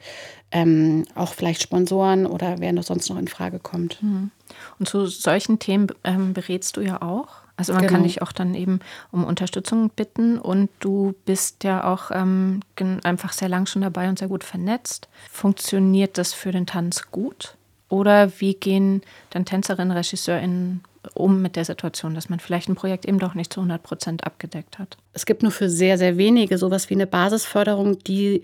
[0.51, 4.01] ähm, auch vielleicht Sponsoren oder wer noch sonst noch in Frage kommt.
[4.01, 4.31] Mhm.
[4.79, 7.27] Und zu solchen Themen ähm, berätst du ja auch.
[7.55, 7.93] Also man genau.
[7.93, 8.79] kann dich auch dann eben
[9.11, 12.61] um Unterstützung bitten und du bist ja auch ähm,
[13.03, 15.09] einfach sehr lang schon dabei und sehr gut vernetzt.
[15.31, 17.55] Funktioniert das für den Tanz gut?
[17.87, 20.81] Oder wie gehen dann Tänzerinnen, RegisseurInnen
[21.13, 24.23] um mit der Situation, dass man vielleicht ein Projekt eben doch nicht zu 100 Prozent
[24.25, 24.97] abgedeckt hat?
[25.13, 28.43] Es gibt nur für sehr, sehr wenige sowas wie eine Basisförderung, die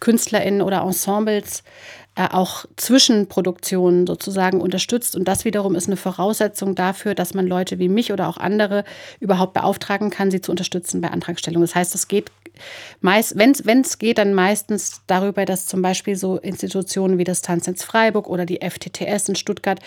[0.00, 1.62] KünstlerInnen oder Ensembles
[2.16, 5.16] äh, auch Zwischenproduktionen sozusagen unterstützt.
[5.16, 8.84] Und das wiederum ist eine Voraussetzung dafür, dass man Leute wie mich oder auch andere
[9.18, 11.62] überhaupt beauftragen kann, sie zu unterstützen bei Antragstellung.
[11.62, 12.30] Das heißt, es geht
[13.00, 17.82] meist, wenn es geht, dann meistens darüber, dass zum Beispiel so Institutionen wie das Tanzens
[17.82, 19.80] Freiburg oder die FTTS in Stuttgart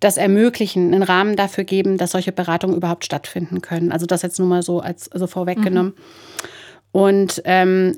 [0.00, 3.90] das ermöglichen, einen Rahmen dafür geben, dass solche Beratungen überhaupt stattfinden können.
[3.90, 5.94] Also das jetzt nur mal so als also vorweggenommen.
[5.94, 6.50] Mhm.
[6.92, 7.94] Und ähm,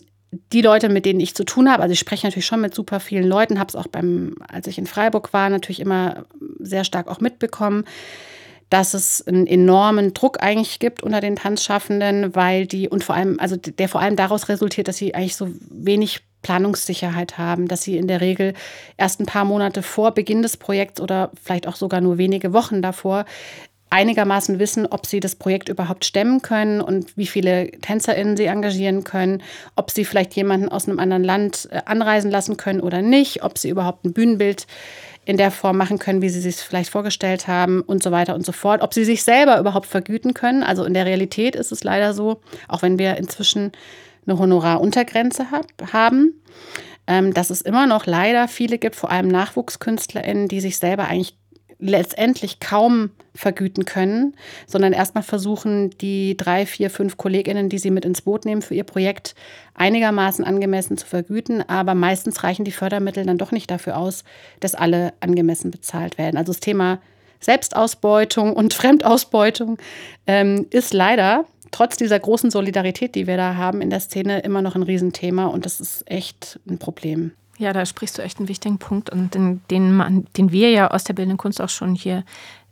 [0.52, 3.00] die Leute, mit denen ich zu tun habe, also ich spreche natürlich schon mit super
[3.00, 6.24] vielen Leuten, habe es auch beim, als ich in Freiburg war, natürlich immer
[6.58, 7.84] sehr stark auch mitbekommen,
[8.70, 13.38] dass es einen enormen Druck eigentlich gibt unter den Tanzschaffenden, weil die und vor allem,
[13.38, 17.98] also der vor allem daraus resultiert, dass sie eigentlich so wenig Planungssicherheit haben, dass sie
[17.98, 18.54] in der Regel
[18.96, 22.80] erst ein paar Monate vor Beginn des Projekts oder vielleicht auch sogar nur wenige Wochen
[22.80, 23.26] davor
[23.92, 29.04] einigermaßen wissen, ob sie das Projekt überhaupt stemmen können und wie viele TänzerInnen sie engagieren
[29.04, 29.42] können,
[29.76, 33.58] ob sie vielleicht jemanden aus einem anderen Land äh, anreisen lassen können oder nicht, ob
[33.58, 34.66] sie überhaupt ein Bühnenbild
[35.24, 38.44] in der Form machen können, wie sie sich vielleicht vorgestellt haben und so weiter und
[38.44, 38.82] so fort.
[38.82, 40.62] Ob sie sich selber überhaupt vergüten können.
[40.64, 43.72] Also in der Realität ist es leider so, auch wenn wir inzwischen
[44.26, 46.42] eine Honoraruntergrenze hab, haben,
[47.06, 51.36] ähm, dass es immer noch leider viele gibt, vor allem NachwuchskünstlerInnen, die sich selber eigentlich
[51.82, 54.34] letztendlich kaum vergüten können,
[54.66, 58.74] sondern erstmal versuchen, die drei, vier, fünf Kolleginnen, die sie mit ins Boot nehmen für
[58.74, 59.34] ihr Projekt,
[59.74, 61.68] einigermaßen angemessen zu vergüten.
[61.68, 64.24] Aber meistens reichen die Fördermittel dann doch nicht dafür aus,
[64.60, 66.36] dass alle angemessen bezahlt werden.
[66.36, 67.00] Also das Thema
[67.40, 69.78] Selbstausbeutung und Fremdausbeutung
[70.26, 74.62] ähm, ist leider trotz dieser großen Solidarität, die wir da haben in der Szene, immer
[74.62, 77.32] noch ein Riesenthema und das ist echt ein Problem.
[77.58, 80.90] Ja, da sprichst du echt einen wichtigen Punkt und den, den, man, den wir ja
[80.90, 82.24] aus der bildenden Kunst auch schon hier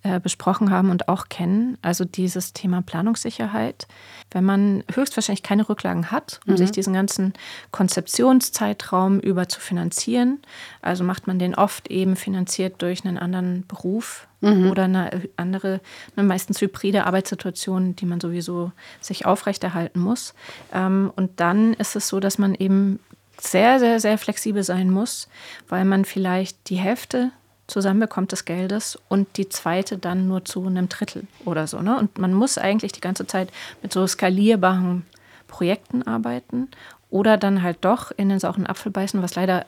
[0.02, 1.76] äh, besprochen haben und auch kennen.
[1.82, 3.86] Also dieses Thema Planungssicherheit.
[4.30, 6.56] Wenn man höchstwahrscheinlich keine Rücklagen hat, um mhm.
[6.56, 7.34] sich diesen ganzen
[7.70, 10.38] Konzeptionszeitraum über zu finanzieren,
[10.80, 14.70] also macht man den oft eben finanziert durch einen anderen Beruf mhm.
[14.70, 15.82] oder eine andere,
[16.16, 20.32] eine meistens hybride Arbeitssituation, die man sowieso sich aufrechterhalten muss.
[20.72, 23.00] Ähm, und dann ist es so, dass man eben
[23.40, 25.29] sehr, sehr, sehr flexibel sein muss,
[25.68, 27.33] weil man vielleicht die Hälfte
[27.66, 31.81] zusammenbekommt des Geldes und die zweite dann nur zu einem Drittel oder so.
[31.81, 31.96] Ne?
[31.96, 33.50] Und man muss eigentlich die ganze Zeit
[33.83, 35.07] mit so skalierbaren
[35.46, 36.68] Projekten arbeiten
[37.11, 39.66] oder dann halt doch in den sauren Apfel beißen, was leider,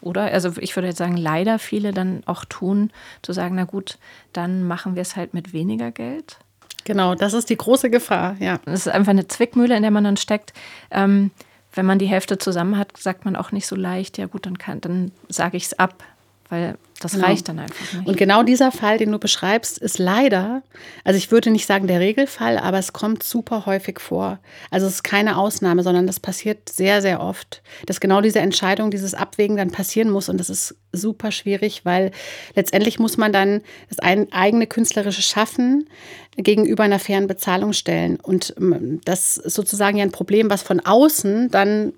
[0.00, 0.22] oder?
[0.22, 2.90] Also ich würde jetzt sagen, leider viele dann auch tun,
[3.22, 3.98] zu sagen, na gut,
[4.32, 6.38] dann machen wir es halt mit weniger Geld.
[6.84, 8.60] Genau, das ist die große Gefahr, ja.
[8.64, 10.54] Das ist einfach eine Zwickmühle, in der man dann steckt.
[10.90, 11.30] Ähm,
[11.78, 14.58] wenn man die Hälfte zusammen hat, sagt man auch nicht so leicht, ja gut, dann,
[14.80, 16.02] dann sage ich es ab,
[16.48, 17.26] weil das genau.
[17.26, 18.06] reicht dann einfach nicht.
[18.08, 20.62] Und genau dieser Fall, den du beschreibst, ist leider,
[21.04, 24.40] also ich würde nicht sagen der Regelfall, aber es kommt super häufig vor.
[24.70, 28.90] Also es ist keine Ausnahme, sondern das passiert sehr, sehr oft, dass genau diese Entscheidung,
[28.90, 30.28] dieses Abwägen dann passieren muss.
[30.28, 32.10] Und das ist super schwierig, weil
[32.54, 35.88] letztendlich muss man dann das eigene künstlerische Schaffen
[36.36, 38.18] gegenüber einer fairen Bezahlung stellen.
[38.20, 41.92] Und ähm, das ist sozusagen ja ein Problem, was von außen dann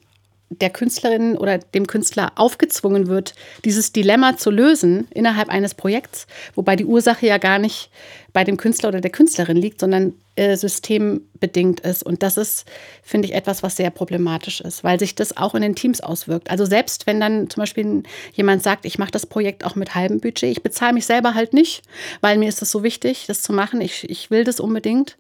[0.50, 3.34] der Künstlerin oder dem Künstler aufgezwungen wird,
[3.64, 7.90] dieses Dilemma zu lösen innerhalb eines Projekts, wobei die Ursache ja gar nicht
[8.32, 12.02] bei dem Künstler oder der Künstlerin liegt, sondern äh, systembedingt ist.
[12.02, 12.64] Und das ist,
[13.02, 16.50] finde ich, etwas, was sehr problematisch ist, weil sich das auch in den Teams auswirkt.
[16.50, 20.20] Also selbst wenn dann zum Beispiel jemand sagt, ich mache das Projekt auch mit halbem
[20.20, 21.82] Budget, ich bezahle mich selber halt nicht,
[22.20, 25.16] weil mir ist das so wichtig, das zu machen, ich, ich will das unbedingt.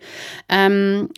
[0.48, 1.10] Ähm,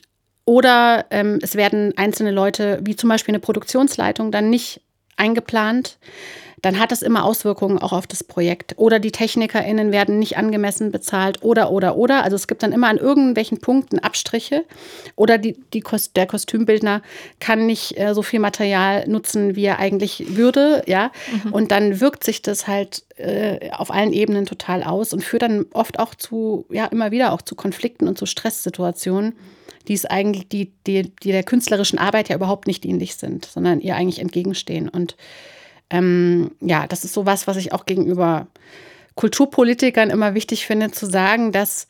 [0.45, 4.81] oder ähm, es werden einzelne Leute, wie zum Beispiel eine Produktionsleitung, dann nicht
[5.17, 5.99] eingeplant.
[6.63, 8.75] Dann hat das immer Auswirkungen auch auf das Projekt.
[8.77, 11.43] Oder die TechnikerInnen werden nicht angemessen bezahlt.
[11.43, 12.23] Oder, oder, oder.
[12.23, 14.65] Also es gibt dann immer an irgendwelchen Punkten Abstriche.
[15.17, 15.83] Oder die, die
[16.15, 17.03] der Kostümbildner
[17.41, 20.85] kann nicht äh, so viel Material nutzen, wie er eigentlich würde.
[20.87, 21.11] Ja?
[21.45, 21.53] Mhm.
[21.53, 25.67] Und dann wirkt sich das halt äh, auf allen Ebenen total aus und führt dann
[25.73, 29.35] oft auch zu, ja, immer wieder auch zu Konflikten und zu Stresssituationen
[29.89, 33.81] die es eigentlich, die, die, die der künstlerischen Arbeit ja überhaupt nicht dienlich sind, sondern
[33.81, 34.89] ihr eigentlich entgegenstehen.
[34.89, 35.17] Und
[35.93, 38.49] ähm, ja, das ist sowas, was ich auch gegenüber
[39.15, 41.87] Kulturpolitikern immer wichtig finde, zu sagen, dass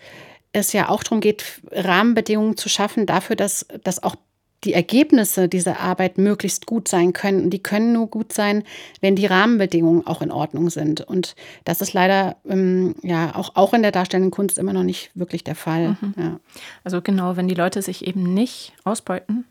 [0.52, 4.16] es ja auch darum geht, Rahmenbedingungen zu schaffen dafür, dass, dass auch
[4.64, 7.44] die Ergebnisse dieser Arbeit möglichst gut sein können.
[7.44, 8.62] Und die können nur gut sein,
[9.00, 11.00] wenn die Rahmenbedingungen auch in Ordnung sind.
[11.00, 15.10] Und das ist leider ähm, ja auch, auch in der darstellenden Kunst immer noch nicht
[15.14, 15.96] wirklich der Fall.
[16.00, 16.14] Mhm.
[16.16, 16.40] Ja.
[16.84, 19.44] Also genau, wenn die Leute sich eben nicht ausbeuten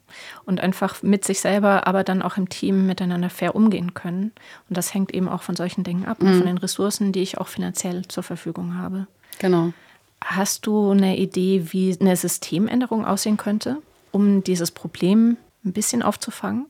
[0.45, 4.31] und einfach mit sich selber, aber dann auch im Team miteinander fair umgehen können.
[4.69, 6.37] Und das hängt eben auch von solchen Dingen ab, mhm.
[6.37, 9.07] von den Ressourcen, die ich auch finanziell zur Verfügung habe.
[9.39, 9.73] Genau.
[10.23, 13.77] Hast du eine Idee, wie eine Systemänderung aussehen könnte?
[14.11, 16.67] Um dieses Problem ein bisschen aufzufangen?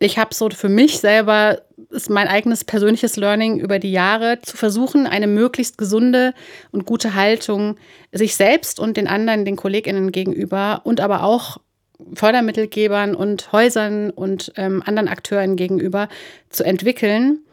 [0.00, 4.56] Ich habe so für mich selber, ist mein eigenes persönliches Learning über die Jahre, zu
[4.56, 6.34] versuchen, eine möglichst gesunde
[6.72, 7.76] und gute Haltung
[8.12, 11.58] sich selbst und den anderen, den KollegInnen gegenüber und aber auch
[12.14, 16.08] Fördermittelgebern und Häusern und ähm, anderen Akteuren gegenüber
[16.50, 17.44] zu entwickeln.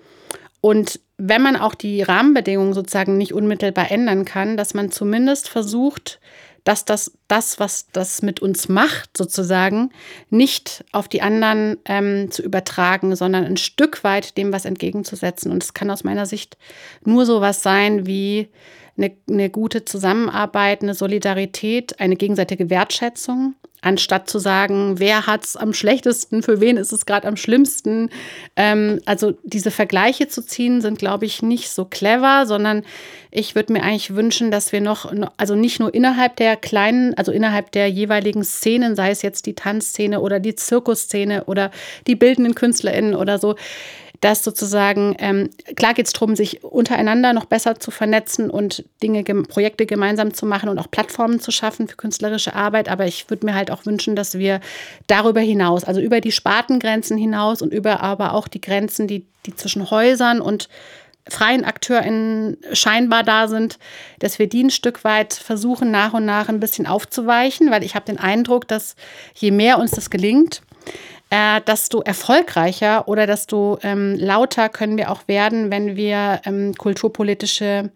[0.62, 6.20] Und wenn man auch die Rahmenbedingungen sozusagen nicht unmittelbar ändern kann, dass man zumindest versucht,
[6.64, 9.92] dass das, das, was das mit uns macht, sozusagen,
[10.30, 15.52] nicht auf die anderen ähm, zu übertragen, sondern ein Stück weit dem was entgegenzusetzen.
[15.52, 16.58] Und es kann aus meiner Sicht
[17.04, 18.50] nur so was sein wie
[18.98, 25.58] eine, eine gute Zusammenarbeit, eine Solidarität, eine gegenseitige Wertschätzung anstatt zu sagen, wer hat es
[25.58, 28.10] am schlechtesten, für wen ist es gerade am schlimmsten.
[28.56, 32.84] Ähm, also diese Vergleiche zu ziehen, sind, glaube ich, nicht so clever, sondern
[33.32, 37.32] ich würde mir eigentlich wünschen, dass wir noch, also nicht nur innerhalb der kleinen, also
[37.32, 41.72] innerhalb der jeweiligen Szenen, sei es jetzt die Tanzszene oder die Zirkusszene oder
[42.08, 43.56] die bildenden KünstlerInnen oder so,
[44.22, 49.24] dass sozusagen, ähm, klar geht es darum, sich untereinander noch besser zu vernetzen und Dinge,
[49.24, 52.88] Projekte gemeinsam zu machen und auch Plattformen zu schaffen für künstlerische Arbeit.
[52.88, 54.62] Aber ich würde mir halt auch wünschen, dass wir
[55.08, 59.56] darüber hinaus, also über die Spartengrenzen hinaus und über aber auch die Grenzen, die, die
[59.56, 60.70] zwischen Häusern und
[61.28, 63.80] freien AkteurInnen scheinbar da sind,
[64.20, 67.96] dass wir die ein Stück weit versuchen, nach und nach ein bisschen aufzuweichen, weil ich
[67.96, 68.96] habe den Eindruck, dass
[69.34, 70.62] je mehr uns das gelingt,
[71.32, 77.90] äh, desto erfolgreicher oder desto ähm, lauter können wir auch werden, wenn wir ähm, kulturpolitische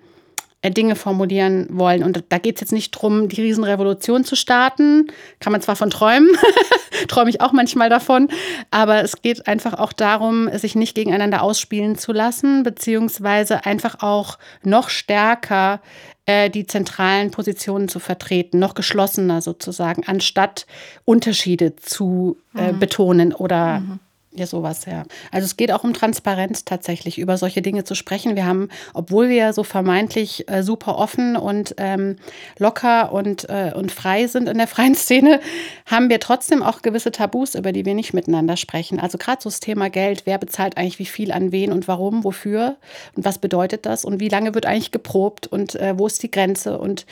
[0.62, 2.02] äh, Dinge formulieren wollen.
[2.02, 5.12] Und da geht es jetzt nicht darum, die Riesenrevolution zu starten.
[5.42, 6.30] Kann man zwar von träumen,
[7.10, 8.30] träume ich auch manchmal davon,
[8.72, 14.40] aber es geht einfach auch darum, sich nicht gegeneinander ausspielen zu lassen, beziehungsweise einfach auch
[14.64, 15.82] noch stärker
[16.26, 20.66] äh, die zentralen Positionen zu vertreten, noch geschlossener sozusagen, anstatt
[21.06, 22.80] Unterschiede zu äh, mhm.
[22.80, 24.00] betonen oder mhm.
[24.38, 25.06] Ja, sowas, ja.
[25.32, 28.36] Also es geht auch um Transparenz tatsächlich, über solche Dinge zu sprechen.
[28.36, 32.18] Wir haben, obwohl wir so vermeintlich äh, super offen und ähm,
[32.60, 35.40] locker und, äh, und frei sind in der freien Szene,
[35.86, 39.00] haben wir trotzdem auch gewisse Tabus, über die wir nicht miteinander sprechen.
[39.00, 42.26] Also gerade so das Thema Geld, wer bezahlt eigentlich wie viel an wen und warum,
[42.26, 42.76] wofür
[43.16, 46.32] und was bedeutet das und wie lange wird eigentlich geprobt und äh, wo ist die
[46.32, 47.06] Grenze und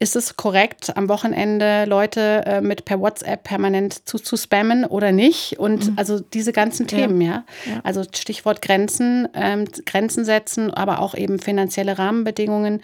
[0.00, 5.10] ist es korrekt, am Wochenende Leute äh, mit per WhatsApp permanent zu, zu spammen oder
[5.10, 5.58] nicht?
[5.58, 5.92] Und mhm.
[5.96, 7.44] also diese ganzen Themen, ja.
[7.66, 7.80] ja.
[7.82, 12.80] Also Stichwort Grenzen, ähm, Grenzen setzen, aber auch eben finanzielle Rahmenbedingungen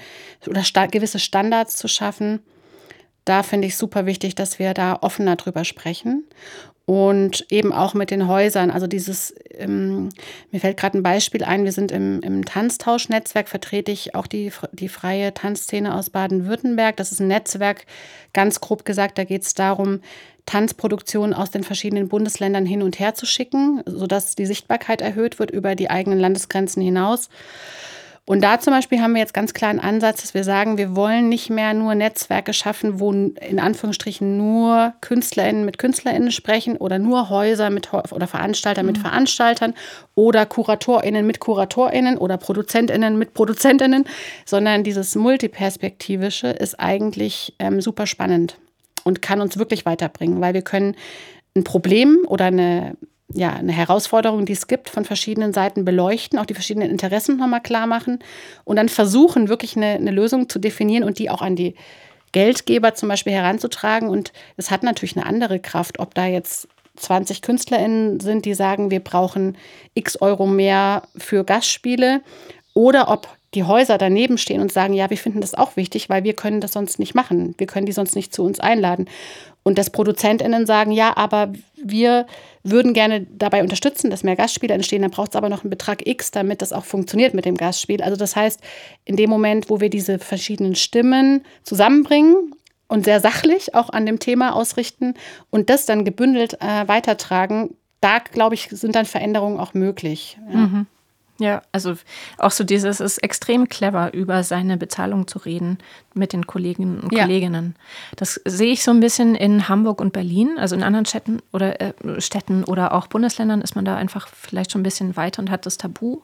[0.47, 2.41] oder sta gewisse Standards zu schaffen.
[3.25, 6.25] Da finde ich super wichtig, dass wir da offener drüber sprechen
[6.87, 8.71] und eben auch mit den Häusern.
[8.71, 10.11] Also dieses, ähm,
[10.51, 14.53] mir fällt gerade ein Beispiel ein, wir sind im, im Tanztauschnetzwerk, vertrete ich auch die,
[14.73, 16.97] die freie Tanzszene aus Baden-Württemberg.
[16.97, 17.87] Das ist ein Netzwerk,
[18.35, 20.01] ganz grob gesagt, da geht es darum,
[20.47, 25.51] Tanzproduktionen aus den verschiedenen Bundesländern hin und her zu schicken, sodass die Sichtbarkeit erhöht wird
[25.51, 27.31] über die eigenen Landesgrenzen hinaus.
[28.27, 30.97] Und da zum Beispiel haben wir jetzt ganz klar einen Ansatz, dass wir sagen, wir
[30.97, 36.99] wollen nicht mehr nur Netzwerke schaffen, wo in Anführungsstrichen nur KünstlerInnen mit KünstlerInnen sprechen oder
[36.99, 38.87] nur Häuser mit oder Veranstalter mhm.
[38.87, 39.75] mit Veranstaltern
[40.15, 44.07] oder KuratorInnen mit KuratorInnen oder ProduzentInnen mit ProduzentInnen,
[44.47, 48.57] sondern dieses Multiperspektivische ist eigentlich ähm, super spannend
[49.05, 50.97] und kann uns wirklich weiterbringen, weil wir können
[51.55, 52.97] ein Problem oder eine
[53.35, 57.63] ja, eine Herausforderung, die es gibt, von verschiedenen Seiten beleuchten, auch die verschiedenen Interessen nochmal
[57.63, 58.21] klar machen
[58.65, 61.75] und dann versuchen, wirklich eine, eine Lösung zu definieren und die auch an die
[62.33, 64.09] Geldgeber zum Beispiel heranzutragen.
[64.09, 68.91] Und es hat natürlich eine andere Kraft, ob da jetzt 20 KünstlerInnen sind, die sagen,
[68.91, 69.57] wir brauchen
[69.95, 72.23] x Euro mehr für Gastspiele
[72.73, 76.25] oder ob die Häuser daneben stehen und sagen, ja, wir finden das auch wichtig, weil
[76.25, 77.55] wir können das sonst nicht machen.
[77.59, 79.09] Wir können die sonst nicht zu uns einladen.
[79.63, 81.53] Und dass ProduzentInnen sagen, ja, aber
[81.85, 82.27] wir
[82.63, 86.07] würden gerne dabei unterstützen, dass mehr Gastspiele entstehen, dann braucht es aber noch einen Betrag
[86.07, 88.03] X, damit das auch funktioniert mit dem Gastspiel.
[88.03, 88.61] Also das heißt,
[89.05, 92.55] in dem Moment, wo wir diese verschiedenen Stimmen zusammenbringen
[92.89, 95.15] und sehr sachlich auch an dem Thema ausrichten
[95.51, 100.39] und das dann gebündelt äh, weitertragen, da glaube ich, sind dann Veränderungen auch möglich.
[100.51, 100.59] Ja.
[100.59, 100.87] Mhm.
[101.39, 101.95] Ja, also
[102.39, 105.79] auch so dieses, es ist extrem clever, über seine Bezahlung zu reden
[106.15, 107.25] mit den Kolleginnen und ja.
[107.25, 107.75] Kolleginnen.
[108.15, 111.81] Das sehe ich so ein bisschen in Hamburg und Berlin, also in anderen Städten oder
[111.81, 115.51] äh, Städten oder auch Bundesländern ist man da einfach vielleicht schon ein bisschen weiter und
[115.51, 116.21] hat das Tabu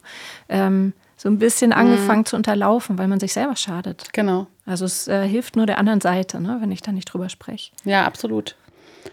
[0.48, 2.26] ähm, so ein bisschen angefangen mhm.
[2.26, 4.08] zu unterlaufen, weil man sich selber schadet.
[4.12, 4.46] Genau.
[4.64, 7.72] Also es äh, hilft nur der anderen Seite, ne, wenn ich da nicht drüber spreche.
[7.84, 8.56] Ja, absolut.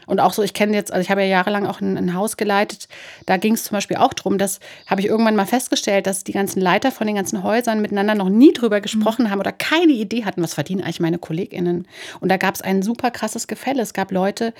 [0.05, 2.37] Und auch so, ich kenne jetzt, also ich habe ja jahrelang auch ein, ein Haus
[2.37, 2.87] geleitet.
[3.25, 6.31] Da ging es zum Beispiel auch darum, dass habe ich irgendwann mal festgestellt, dass die
[6.31, 9.31] ganzen Leiter von den ganzen Häusern miteinander noch nie drüber gesprochen mhm.
[9.31, 11.87] haben oder keine Idee hatten, was verdienen eigentlich meine KollegInnen.
[12.19, 13.81] Und da gab es ein super krasses Gefälle.
[13.81, 14.53] Es gab Leute,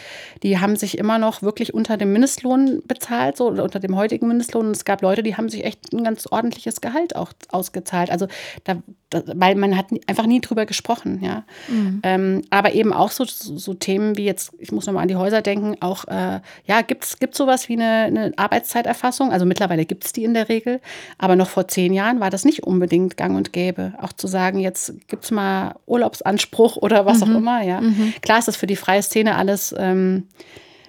[0.44, 4.28] die haben sich immer noch wirklich unter dem Mindestlohn bezahlt, so oder unter dem heutigen
[4.28, 4.68] Mindestlohn.
[4.68, 8.10] Und es gab Leute, die haben sich echt ein ganz ordentliches Gehalt auch ausgezahlt.
[8.12, 8.28] Also
[8.64, 11.44] da, da weil man hat einfach nie drüber gesprochen, ja.
[11.70, 12.02] Mhm.
[12.04, 15.42] Ähm, aber eben auch so, so, Themen wie jetzt, ich muss nochmal an die Häuser
[15.42, 19.32] denken, auch, äh, ja, gibt es sowas wie eine, eine Arbeitszeiterfassung?
[19.32, 20.82] Also mittlerweile gibt es die in der Regel,
[21.18, 23.94] aber noch vor zehn Jahren war das nicht unbedingt gang und gäbe.
[24.02, 27.24] Auch zu sagen, jetzt gibt es mal Urlaubsanspruch oder was mhm.
[27.24, 27.80] auch immer, ja.
[27.82, 28.14] Mhm.
[28.22, 29.74] Klar ist das für die freie Szene alles.
[29.78, 30.28] Ähm,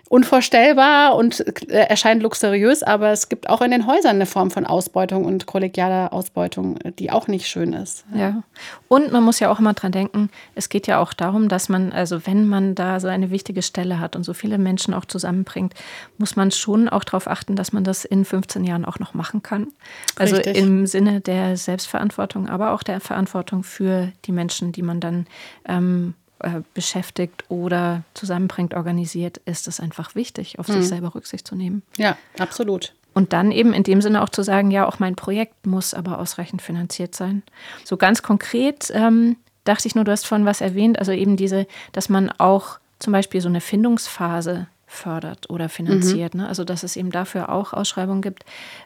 [0.09, 1.41] unvorstellbar und
[1.71, 5.47] äh, erscheint luxuriös, aber es gibt auch in den Häusern eine Form von Ausbeutung und
[5.47, 8.05] kollegialer Ausbeutung, die auch nicht schön ist.
[8.15, 8.43] Ja.
[8.89, 11.93] Und man muss ja auch immer dran denken, es geht ja auch darum, dass man,
[11.93, 15.75] also wenn man da so eine wichtige Stelle hat und so viele Menschen auch zusammenbringt,
[16.17, 19.43] muss man schon auch darauf achten, dass man das in 15 Jahren auch noch machen
[19.43, 19.69] kann.
[20.17, 20.57] Also Richtig.
[20.57, 25.27] im Sinne der Selbstverantwortung, aber auch der Verantwortung für die Menschen, die man dann
[25.67, 30.74] ähm, äh, beschäftigt oder zusammenbringt, organisiert, ist es einfach wichtig, auf mhm.
[30.74, 31.82] sich selber Rücksicht zu nehmen.
[31.97, 32.95] Ja, absolut.
[33.14, 36.18] Und dann eben in dem Sinne auch zu sagen, ja, auch mein Projekt muss aber
[36.18, 37.43] ausreichend finanziert sein.
[37.84, 41.66] So ganz konkret ähm, dachte ich nur, du hast vorhin was erwähnt, also eben diese,
[41.93, 46.34] dass man auch zum Beispiel so eine Findungsphase fördert oder finanziert.
[46.34, 46.43] Mhm.
[46.43, 46.49] Ne?
[46.49, 48.45] Also dass es eben dafür auch Ausschreibungen gibt,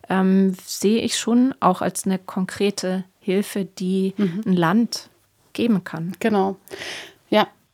[0.09, 4.42] ähm, sehe ich schon auch als eine konkrete Hilfe, die mhm.
[4.46, 5.11] ein Land
[5.53, 6.12] geben kann.
[6.18, 6.57] Genau.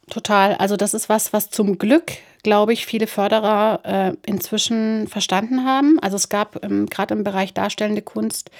[0.08, 0.54] Total.
[0.54, 5.98] Also das ist was, was zum Glück, glaube ich, viele Förderer äh, inzwischen verstanden haben.
[6.00, 8.50] Also es gab ähm, gerade im Bereich darstellende Kunst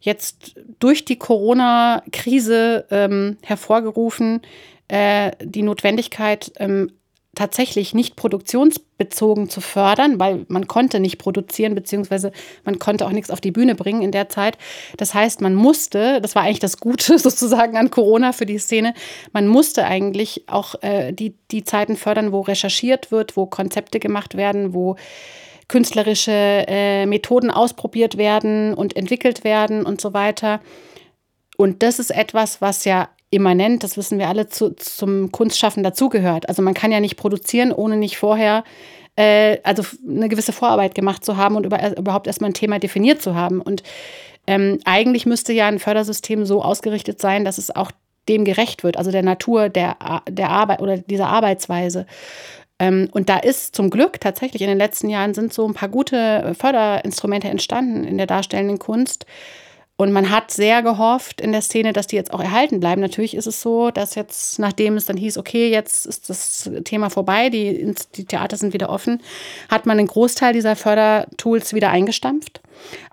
[0.00, 4.42] jetzt durch die Corona-Krise ähm, hervorgerufen,
[4.88, 6.92] äh, die Notwendigkeit, ähm,
[7.36, 12.32] tatsächlich nicht produktionsbezogen zu fördern, weil man konnte nicht produzieren, beziehungsweise
[12.64, 14.58] man konnte auch nichts auf die Bühne bringen in der Zeit.
[14.96, 18.94] Das heißt, man musste, das war eigentlich das Gute sozusagen an Corona für die Szene,
[19.32, 24.36] man musste eigentlich auch äh, die, die Zeiten fördern, wo recherchiert wird, wo Konzepte gemacht
[24.36, 24.96] werden, wo
[25.68, 30.60] künstlerische äh, Methoden ausprobiert werden und entwickelt werden und so weiter.
[31.56, 36.48] Und das ist etwas, was ja immanent, das wissen wir alle, zu, zum Kunstschaffen dazugehört.
[36.48, 38.64] Also man kann ja nicht produzieren, ohne nicht vorher
[39.16, 42.78] äh, also eine gewisse Vorarbeit gemacht zu haben und über, äh, überhaupt erstmal ein Thema
[42.78, 43.60] definiert zu haben.
[43.60, 43.82] Und
[44.46, 47.90] ähm, eigentlich müsste ja ein Fördersystem so ausgerichtet sein, dass es auch
[48.28, 49.96] dem gerecht wird, also der Natur der,
[50.28, 52.06] der Arbeit oder dieser Arbeitsweise.
[52.78, 55.88] Ähm, und da ist zum Glück tatsächlich in den letzten Jahren sind so ein paar
[55.88, 59.26] gute Förderinstrumente entstanden in der darstellenden Kunst,
[59.98, 63.00] und man hat sehr gehofft in der Szene, dass die jetzt auch erhalten bleiben.
[63.00, 67.08] Natürlich ist es so, dass jetzt, nachdem es dann hieß, okay, jetzt ist das Thema
[67.08, 69.22] vorbei, die, die Theater sind wieder offen,
[69.70, 72.60] hat man einen Großteil dieser Fördertools wieder eingestampft.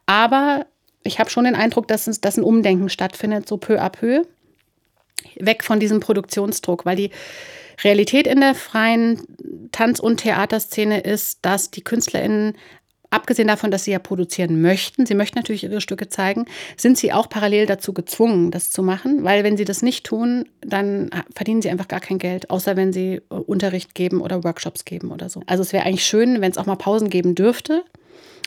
[0.06, 0.66] Aber
[1.04, 4.24] ich habe schon den Eindruck, dass, es, dass ein Umdenken stattfindet, so peu à peu.
[5.36, 7.12] Weg von diesem Produktionsdruck, weil die
[7.82, 9.22] Realität in der freien
[9.72, 12.56] Tanz- und Theaterszene ist, dass die KünstlerInnen
[13.14, 16.46] abgesehen davon, dass sie ja produzieren möchten, sie möchten natürlich ihre Stücke zeigen,
[16.78, 20.46] sind sie auch parallel dazu gezwungen, das zu machen, weil wenn sie das nicht tun,
[20.62, 24.86] dann verdienen sie einfach gar kein Geld, außer wenn sie äh, Unterricht geben oder Workshops
[24.86, 25.42] geben oder so.
[25.46, 27.84] Also es wäre eigentlich schön, wenn es auch mal Pausen geben dürfte.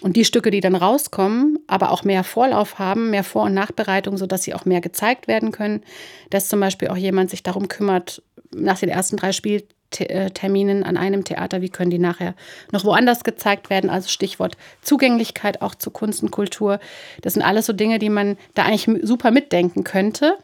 [0.02, 4.18] Und die Stücke, die dann rauskommen, aber auch mehr Vorlauf haben, mehr Vor- und Nachbereitung,
[4.18, 5.82] sodass sie auch mehr gezeigt werden können,
[6.28, 8.22] dass zum Beispiel auch jemand sich darum kümmert,
[8.54, 9.66] nach den ersten drei Spiel
[9.99, 12.34] äh, Terminen an einem Theater, wie können die nachher
[12.72, 13.91] noch woanders gezeigt werden.
[13.91, 16.80] Also Stichwort Zugänglichkeit auch zu Kunst und Kultur.
[17.22, 20.39] Das sind alles so Dinge, die man da eigentlich super mitdenken könnte.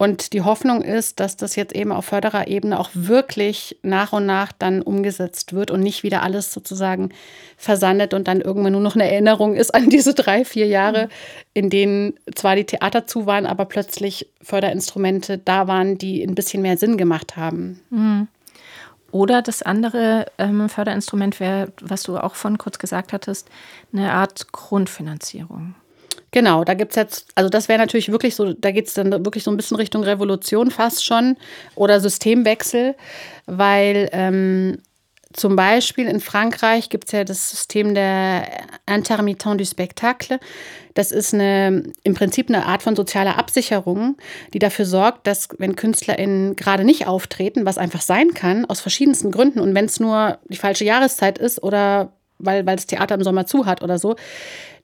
[0.00, 4.50] Und die Hoffnung ist, dass das jetzt eben auf Fördererebene auch wirklich nach und nach
[4.50, 7.10] dann umgesetzt wird und nicht wieder alles sozusagen
[7.58, 11.10] versandet und dann irgendwann nur noch eine Erinnerung ist an diese drei, vier Jahre,
[11.52, 16.62] in denen zwar die Theater zu waren, aber plötzlich Förderinstrumente da waren, die ein bisschen
[16.62, 17.82] mehr Sinn gemacht haben.
[17.90, 18.28] Mhm.
[19.12, 23.48] Oder das andere ähm, Förderinstrument wäre, was du auch von kurz gesagt hattest,
[23.92, 25.74] eine Art Grundfinanzierung.
[26.32, 29.10] Genau, da gibt es jetzt, also das wäre natürlich wirklich so, da geht es dann
[29.24, 31.36] wirklich so ein bisschen Richtung Revolution fast schon
[31.74, 32.94] oder Systemwechsel,
[33.46, 34.78] weil ähm,
[35.32, 38.48] zum Beispiel in Frankreich gibt es ja das System der
[38.86, 40.40] Intermittent du Spectacle.
[40.94, 44.16] Das ist eine, im Prinzip eine Art von sozialer Absicherung,
[44.52, 49.30] die dafür sorgt, dass wenn KünstlerInnen gerade nicht auftreten, was einfach sein kann, aus verschiedensten
[49.30, 53.22] Gründen, und wenn es nur die falsche Jahreszeit ist oder weil, weil das Theater im
[53.22, 54.16] Sommer zu hat oder so,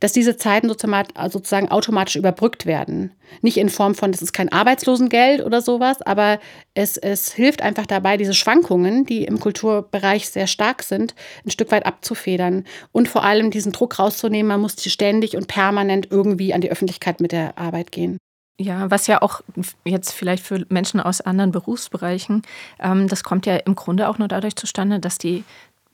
[0.00, 3.12] dass diese Zeiten sozusagen automatisch überbrückt werden.
[3.40, 6.38] Nicht in Form von, das ist kein Arbeitslosengeld oder sowas, aber
[6.74, 11.72] es, es hilft einfach dabei, diese Schwankungen, die im Kulturbereich sehr stark sind, ein Stück
[11.72, 16.60] weit abzufedern und vor allem diesen Druck rauszunehmen, man muss ständig und permanent irgendwie an
[16.60, 18.18] die Öffentlichkeit mit der Arbeit gehen.
[18.58, 19.42] Ja, was ja auch
[19.84, 22.40] jetzt vielleicht für Menschen aus anderen Berufsbereichen,
[22.80, 25.44] ähm, das kommt ja im Grunde auch nur dadurch zustande, dass die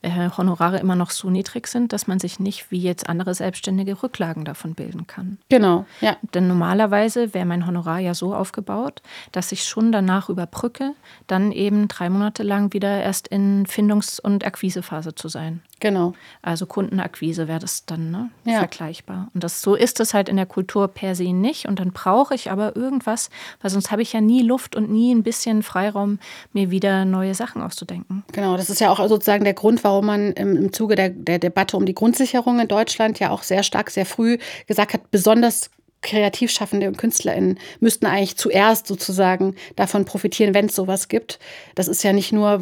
[0.03, 4.03] äh, Honorare immer noch so niedrig sind, dass man sich nicht wie jetzt andere Selbstständige
[4.03, 5.39] Rücklagen davon bilden kann.
[5.49, 6.17] Genau, ja.
[6.35, 10.95] Denn normalerweise wäre mein Honorar ja so aufgebaut, dass ich schon danach überbrücke,
[11.27, 15.63] dann eben drei Monate lang wieder erst in Findungs- und Akquisephase zu sein.
[15.83, 16.13] Genau.
[16.43, 18.31] Also Kundenakquise wäre das dann ne?
[18.45, 18.61] ja.
[18.61, 19.29] vergleichbar.
[19.35, 21.67] Und das, so ist es halt in der Kultur per se nicht.
[21.67, 23.31] Und dann brauche ich aber irgendwas,
[23.61, 26.21] weil sonst habe ich ja nie Luft und nie ein bisschen Freiraum,
[26.53, 28.23] mir wieder neue Sachen auszudenken.
[28.31, 31.39] Genau, das ist ja auch sozusagen der Grund, warum man im, im Zuge der, der
[31.39, 35.71] Debatte um die Grundsicherung in Deutschland ja auch sehr stark, sehr früh gesagt hat, besonders
[36.03, 41.39] Kreativschaffende und KünstlerInnen müssten eigentlich zuerst sozusagen davon profitieren, wenn es sowas gibt.
[41.77, 42.61] Das ist ja nicht nur,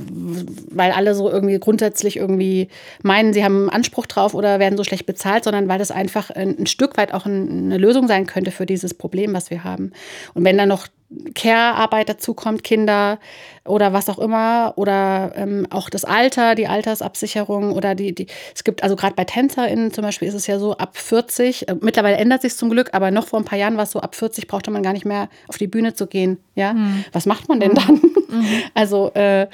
[0.70, 2.68] weil alle so irgendwie grundsätzlich irgendwie
[3.02, 6.58] meinen, sie haben Anspruch drauf oder werden so schlecht bezahlt, sondern weil das einfach ein,
[6.58, 9.92] ein Stück weit auch eine Lösung sein könnte für dieses Problem, was wir haben.
[10.34, 10.86] Und wenn dann noch
[11.34, 13.18] Care-Arbeit dazukommt, Kinder
[13.64, 18.62] oder was auch immer, oder ähm, auch das Alter, die Altersabsicherung oder die, die es
[18.62, 22.16] gibt, also gerade bei TänzerInnen zum Beispiel ist es ja so ab 40, äh, mittlerweile
[22.16, 24.46] ändert sich zum Glück, aber noch vor ein paar Jahren war es so, ab 40
[24.46, 26.38] brauchte man gar nicht mehr auf die Bühne zu gehen.
[26.54, 27.04] Ja, mhm.
[27.12, 27.94] was macht man denn dann?
[27.94, 28.46] Mhm.
[28.74, 29.48] Also, äh,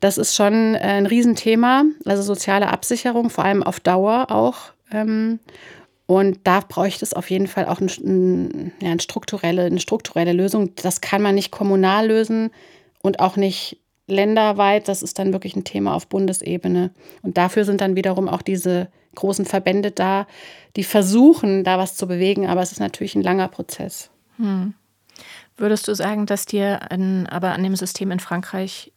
[0.00, 4.72] das ist schon äh, ein Riesenthema, also soziale Absicherung, vor allem auf Dauer auch.
[4.92, 5.40] Ähm,
[6.06, 10.32] und da bräuchte es auf jeden Fall auch ein, ein, ja, eine, strukturelle, eine strukturelle
[10.32, 10.74] Lösung.
[10.76, 12.50] Das kann man nicht kommunal lösen
[13.02, 14.86] und auch nicht länderweit.
[14.86, 16.92] Das ist dann wirklich ein Thema auf Bundesebene.
[17.22, 20.28] Und dafür sind dann wiederum auch diese großen Verbände da,
[20.76, 22.46] die versuchen, da was zu bewegen.
[22.46, 24.10] Aber es ist natürlich ein langer Prozess.
[24.36, 24.74] Hm.
[25.56, 28.92] Würdest du sagen, dass dir an, aber an dem System in Frankreich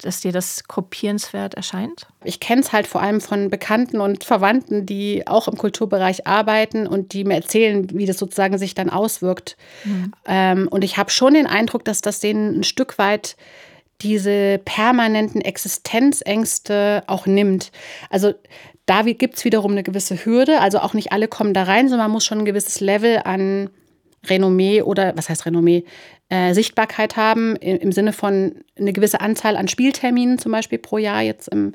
[0.00, 2.06] dass dir das kopierenswert erscheint?
[2.24, 6.86] Ich kenne es halt vor allem von Bekannten und Verwandten, die auch im Kulturbereich arbeiten
[6.86, 9.56] und die mir erzählen, wie das sozusagen sich dann auswirkt.
[9.84, 10.12] Mhm.
[10.26, 13.36] Ähm, und ich habe schon den Eindruck, dass das denen ein Stück weit
[14.02, 17.72] diese permanenten Existenzängste auch nimmt.
[18.10, 18.34] Also
[18.86, 20.60] da gibt es wiederum eine gewisse Hürde.
[20.60, 23.70] Also auch nicht alle kommen da rein, sondern man muss schon ein gewisses Level an
[24.26, 25.84] Renommee oder was heißt Renommee?
[26.28, 31.22] Äh, Sichtbarkeit haben im, Sinne von eine gewisse Anzahl an Spielterminen zum Beispiel pro Jahr
[31.22, 31.74] jetzt im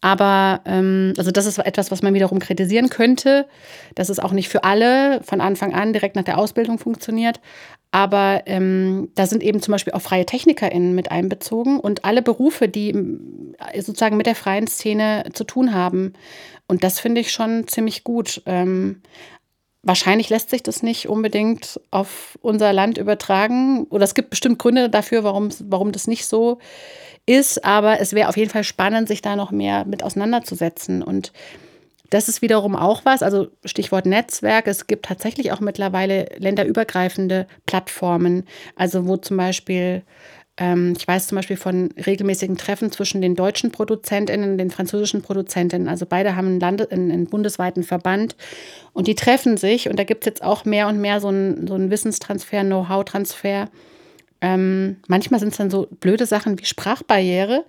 [0.00, 3.48] aber ähm, also das ist etwas, was man wiederum kritisieren könnte,
[3.96, 7.40] dass es auch nicht für alle von Anfang an direkt nach der Ausbildung funktioniert.
[7.90, 12.68] Aber ähm, da sind eben zum Beispiel auch freie TechnikerInnen mit einbezogen und alle Berufe,
[12.68, 12.94] die
[13.80, 16.12] sozusagen mit der freien Szene zu tun haben.
[16.68, 18.42] Und das finde ich schon ziemlich gut.
[18.46, 19.00] Ähm,
[19.82, 23.84] Wahrscheinlich lässt sich das nicht unbedingt auf unser Land übertragen.
[23.90, 26.58] Oder es gibt bestimmt Gründe dafür, warum, warum das nicht so
[27.26, 27.64] ist.
[27.64, 31.02] Aber es wäre auf jeden Fall spannend, sich da noch mehr mit auseinanderzusetzen.
[31.02, 31.32] Und
[32.10, 34.66] das ist wiederum auch was, also Stichwort Netzwerk.
[34.66, 38.44] Es gibt tatsächlich auch mittlerweile länderübergreifende Plattformen,
[38.76, 40.02] also wo zum Beispiel
[40.60, 45.88] ich weiß zum Beispiel von regelmäßigen Treffen zwischen den deutschen ProduzentInnen und den französischen Produzentinnen.
[45.88, 48.34] Also beide haben einen, Lande-, einen bundesweiten Verband
[48.92, 51.68] und die treffen sich und da gibt es jetzt auch mehr und mehr so einen,
[51.68, 53.68] so einen Wissenstransfer, Know-how-Transfer.
[54.40, 57.64] Ähm, manchmal sind es dann so blöde Sachen wie Sprachbarriere,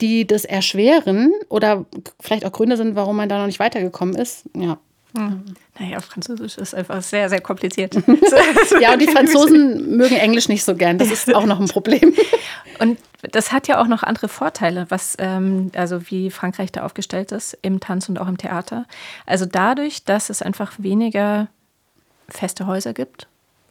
[0.00, 1.84] die das erschweren oder
[2.20, 4.44] vielleicht auch Gründe sind, warum man da noch nicht weitergekommen ist.
[4.56, 4.78] Ja.
[5.16, 5.44] Hm.
[5.78, 7.94] Naja, Französisch ist einfach sehr, sehr kompliziert.
[8.80, 10.98] ja, und die Franzosen mögen Englisch nicht so gern.
[10.98, 12.14] Das ist auch noch ein Problem.
[12.80, 17.30] Und das hat ja auch noch andere Vorteile, was, ähm, also wie Frankreich da aufgestellt
[17.30, 18.86] ist, im Tanz und auch im Theater.
[19.26, 21.46] Also dadurch, dass es einfach weniger
[22.28, 23.28] feste Häuser gibt,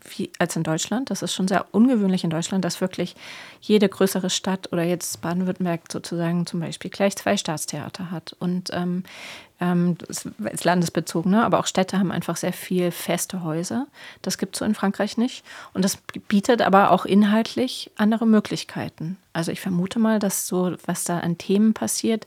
[0.10, 1.10] wie, als in Deutschland.
[1.10, 3.16] Das ist schon sehr ungewöhnlich in Deutschland, dass wirklich
[3.62, 8.36] jede größere Stadt oder jetzt Baden-Württemberg sozusagen zum Beispiel gleich zwei Staatstheater hat.
[8.40, 9.04] Und ähm,
[9.60, 11.44] ähm, das ist landesbezogen, ne?
[11.46, 13.88] aber auch Städte haben einfach sehr viel feste Häuser.
[14.22, 15.46] Das gibt es so in Frankreich nicht.
[15.74, 15.98] Und das
[16.28, 19.18] bietet aber auch inhaltlich andere Möglichkeiten.
[19.32, 22.26] Also ich vermute mal, dass so, was da an Themen passiert,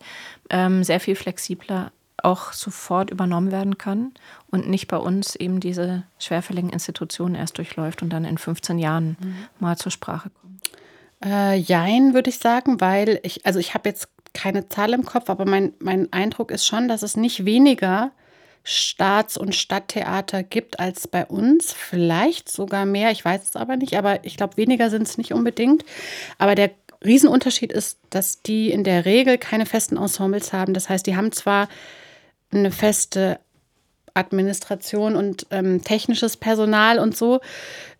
[0.51, 4.12] ähm, sehr viel flexibler auch sofort übernommen werden kann
[4.50, 9.16] und nicht bei uns eben diese schwerfälligen Institutionen erst durchläuft und dann in 15 Jahren
[9.20, 9.36] mhm.
[9.60, 10.46] mal zur Sprache kommt.
[11.24, 15.30] Äh, jein, würde ich sagen, weil ich, also ich habe jetzt keine Zahl im Kopf,
[15.30, 18.12] aber mein, mein Eindruck ist schon, dass es nicht weniger
[18.64, 21.72] Staats- und Stadttheater gibt als bei uns.
[21.72, 25.32] Vielleicht sogar mehr, ich weiß es aber nicht, aber ich glaube, weniger sind es nicht
[25.32, 25.84] unbedingt.
[26.36, 26.70] Aber der
[27.04, 30.74] Riesenunterschied ist, dass die in der Regel keine festen Ensembles haben.
[30.74, 31.68] Das heißt, die haben zwar
[32.61, 33.38] eine feste
[34.14, 37.40] Administration und ähm, technisches Personal und so,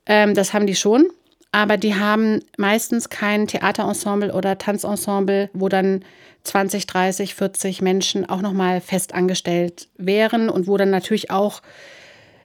[0.07, 1.07] ähm, das haben die schon,
[1.53, 6.05] aber die haben meistens kein Theaterensemble oder Tanzensemble, wo dann
[6.45, 11.61] 20, 30, 40 Menschen auch nochmal fest angestellt wären und wo dann natürlich auch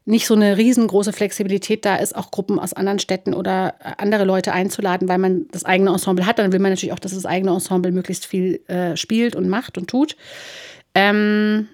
[0.05, 4.51] nicht so eine riesengroße Flexibilität da ist, auch Gruppen aus anderen Städten oder andere Leute
[4.51, 6.39] einzuladen, weil man das eigene Ensemble hat.
[6.39, 9.77] Dann will man natürlich auch, dass das eigene Ensemble möglichst viel äh, spielt und macht
[9.77, 10.17] und tut.
[10.95, 11.67] Ähm,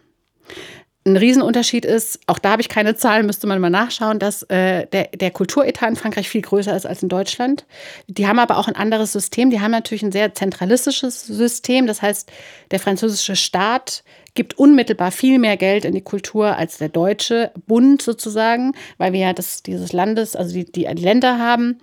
[1.08, 4.86] ein Riesenunterschied ist, auch da habe ich keine Zahlen, müsste man mal nachschauen, dass äh,
[4.88, 7.66] der, der Kulturetat in Frankreich viel größer ist als in Deutschland.
[8.08, 9.50] Die haben aber auch ein anderes System.
[9.50, 11.88] Die haben natürlich ein sehr zentralistisches System.
[11.88, 12.30] Das heißt,
[12.72, 14.04] der französische Staat
[14.36, 19.22] gibt unmittelbar viel mehr Geld in die Kultur als der deutsche Bund sozusagen, weil wir
[19.22, 21.80] ja das, dieses Landes, also die, die, Länder haben.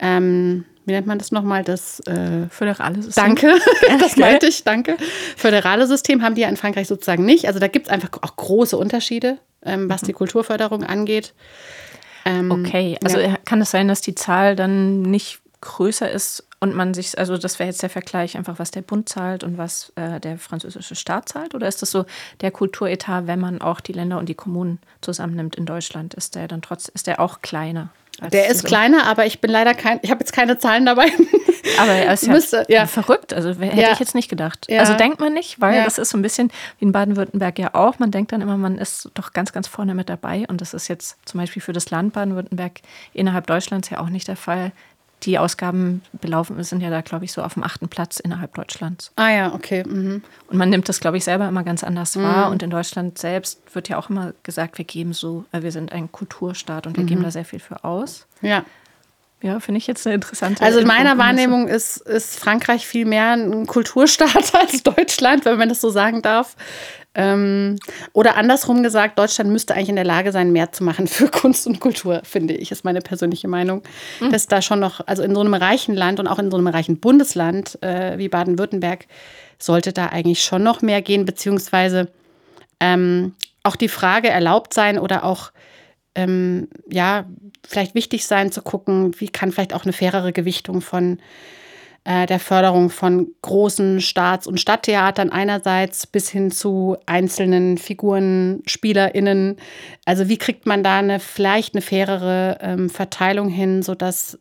[0.00, 1.64] Ähm, wie nennt man das nochmal?
[1.64, 3.24] Das äh, föderale System.
[3.24, 3.54] Danke,
[3.98, 4.96] das meinte ich, danke.
[5.36, 7.46] Föderale System haben die ja in Frankreich sozusagen nicht.
[7.46, 10.06] Also da gibt es einfach auch große Unterschiede, ähm, was mhm.
[10.06, 11.34] die Kulturförderung angeht.
[12.24, 13.36] Ähm, okay, also ja.
[13.44, 17.58] kann es sein, dass die Zahl dann nicht größer ist und man sich, also das
[17.58, 21.28] wäre jetzt der Vergleich, einfach was der Bund zahlt und was äh, der französische Staat
[21.28, 21.54] zahlt?
[21.54, 22.04] Oder ist das so
[22.40, 26.48] der Kulturetat, wenn man auch die Länder und die Kommunen zusammennimmt in Deutschland, ist der
[26.48, 27.90] dann trotz, ist der auch kleiner?
[28.32, 31.06] Der ist kleiner, aber ich bin leider kein, ich habe jetzt keine Zahlen dabei.
[31.78, 32.86] Aber er ist ja, Müsste, ja.
[32.86, 33.32] verrückt.
[33.32, 33.92] Also hätte ja.
[33.92, 34.66] ich jetzt nicht gedacht.
[34.68, 34.80] Ja.
[34.80, 37.98] Also denkt man nicht, weil das ist so ein bisschen wie in Baden-Württemberg ja auch.
[37.98, 40.44] Man denkt dann immer, man ist doch ganz, ganz vorne mit dabei.
[40.48, 42.80] Und das ist jetzt zum Beispiel für das Land Baden-Württemberg
[43.12, 44.72] innerhalb Deutschlands ja auch nicht der Fall
[45.24, 49.12] die Ausgaben belaufen sind ja da, glaube ich, so auf dem achten Platz innerhalb Deutschlands.
[49.16, 49.84] Ah ja, okay.
[49.86, 50.22] Mhm.
[50.48, 52.22] Und man nimmt das, glaube ich, selber immer ganz anders mhm.
[52.22, 52.50] wahr.
[52.50, 55.92] Und in Deutschland selbst wird ja auch immer gesagt, wir geben so, äh, wir sind
[55.92, 57.08] ein Kulturstaat und wir mhm.
[57.08, 58.26] geben da sehr viel für aus.
[58.42, 58.64] Ja.
[59.42, 60.64] Ja, finde ich jetzt eine interessante.
[60.64, 65.68] Also in meiner Wahrnehmung ist, ist Frankreich viel mehr ein Kulturstaat als Deutschland, wenn man
[65.68, 66.56] das so sagen darf.
[67.14, 67.78] Ähm,
[68.12, 71.66] oder andersrum gesagt, Deutschland müsste eigentlich in der Lage sein, mehr zu machen für Kunst
[71.66, 73.82] und Kultur, finde ich, ist meine persönliche Meinung.
[74.20, 74.30] Mhm.
[74.30, 76.66] Dass da schon noch, also in so einem reichen Land und auch in so einem
[76.66, 79.06] reichen Bundesland äh, wie Baden-Württemberg,
[79.58, 82.10] sollte da eigentlich schon noch mehr gehen, beziehungsweise
[82.80, 85.52] ähm, auch die Frage erlaubt sein oder auch
[86.16, 87.26] ähm, ja,
[87.66, 91.18] vielleicht wichtig sein zu gucken, wie kann vielleicht auch eine fairere Gewichtung von
[92.04, 99.56] äh, der Förderung von großen Staats- und Stadttheatern einerseits bis hin zu einzelnen Figuren, SpielerInnen.
[100.04, 104.38] Also wie kriegt man da eine vielleicht eine fairere ähm, Verteilung hin, sodass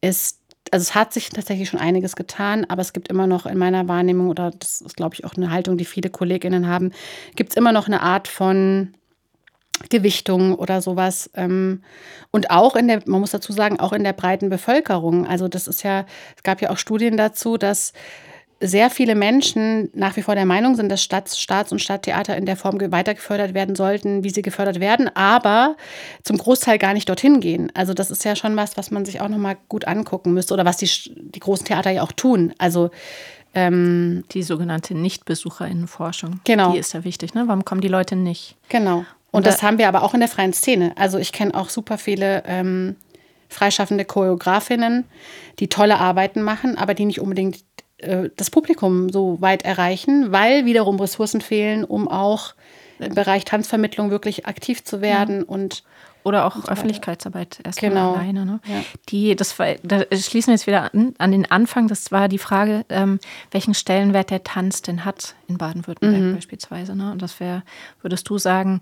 [0.00, 0.40] es
[0.72, 3.86] also es hat sich tatsächlich schon einiges getan, aber es gibt immer noch in meiner
[3.86, 6.90] Wahrnehmung, oder das ist, glaube ich, auch eine Haltung, die viele KollegInnen haben,
[7.36, 8.94] gibt es immer noch eine Art von
[9.90, 11.30] Gewichtung oder sowas.
[11.34, 11.82] Ähm,
[12.30, 15.26] und auch in der, man muss dazu sagen, auch in der breiten Bevölkerung.
[15.26, 16.06] Also das ist ja,
[16.36, 17.92] es gab ja auch Studien dazu, dass
[18.60, 22.46] sehr viele Menschen nach wie vor der Meinung sind, dass Staats-, Staats und Stadttheater in
[22.46, 25.76] der Form weiter gefördert werden sollten, wie sie gefördert werden, aber
[26.22, 27.70] zum Großteil gar nicht dorthin gehen.
[27.74, 30.64] Also das ist ja schon was, was man sich auch nochmal gut angucken müsste oder
[30.64, 32.54] was die, die großen Theater ja auch tun.
[32.56, 32.90] Also
[33.54, 36.40] ähm, die sogenannte Nichtbesucherinnenforschung.
[36.44, 36.72] Genau.
[36.72, 37.34] Die ist ja wichtig.
[37.34, 37.44] Ne?
[37.46, 38.56] Warum kommen die Leute nicht?
[38.68, 39.04] Genau.
[39.36, 40.92] Und das haben wir aber auch in der freien Szene.
[40.96, 42.96] Also ich kenne auch super viele ähm,
[43.48, 45.04] freischaffende Choreografinnen,
[45.58, 47.58] die tolle Arbeiten machen, aber die nicht unbedingt
[47.98, 52.54] äh, das Publikum so weit erreichen, weil wiederum Ressourcen fehlen, um auch
[52.98, 55.44] im Bereich Tanzvermittlung wirklich aktiv zu werden ja.
[55.46, 55.84] und
[56.26, 58.14] oder auch so Öffentlichkeitsarbeit erstmal genau.
[58.14, 58.44] alleine.
[58.44, 58.60] Ne?
[58.66, 58.82] Ja.
[59.10, 61.86] Die, das war, da schließen wir jetzt wieder an, an den Anfang.
[61.86, 63.20] Das war die Frage, ähm,
[63.52, 66.34] welchen Stellenwert der Tanz denn hat in Baden-Württemberg mhm.
[66.34, 66.96] beispielsweise.
[66.96, 67.12] Ne?
[67.12, 67.62] Und das wäre,
[68.02, 68.80] würdest du sagen,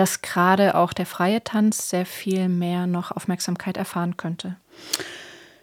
[0.00, 4.56] dass gerade auch der freie Tanz sehr viel mehr noch Aufmerksamkeit erfahren könnte.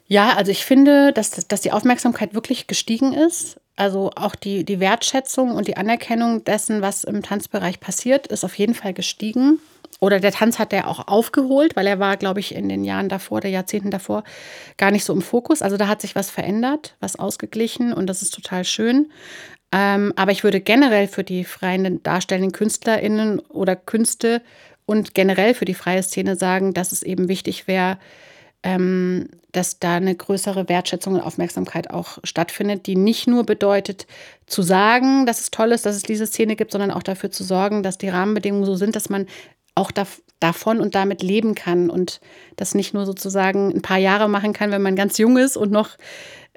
[0.06, 3.60] Ja, also ich finde, dass, dass die Aufmerksamkeit wirklich gestiegen ist.
[3.76, 8.54] Also auch die, die Wertschätzung und die Anerkennung dessen, was im Tanzbereich passiert, ist auf
[8.60, 9.60] jeden Fall gestiegen.
[10.00, 13.10] Oder der Tanz hat er auch aufgeholt, weil er war, glaube ich, in den Jahren
[13.10, 14.24] davor, der Jahrzehnten davor,
[14.78, 15.64] gar nicht so im Fokus.
[15.64, 19.12] Also da hat sich was verändert, was ausgeglichen und das ist total schön.
[19.72, 24.42] Ähm, aber ich würde generell für die freien darstellenden KünstlerInnen oder Künste
[24.86, 27.98] und generell für die freie Szene sagen, dass es eben wichtig wäre,
[28.64, 34.08] ähm, dass da eine größere Wertschätzung und Aufmerksamkeit auch stattfindet, die nicht nur bedeutet,
[34.46, 37.44] zu sagen, dass es toll ist, dass es diese Szene gibt, sondern auch dafür zu
[37.44, 39.28] sorgen, dass die Rahmenbedingungen so sind, dass man
[39.76, 40.06] auch da,
[40.40, 42.20] davon und damit leben kann und
[42.56, 45.72] das nicht nur sozusagen ein paar Jahre machen kann, wenn man ganz jung ist und
[45.72, 45.92] noch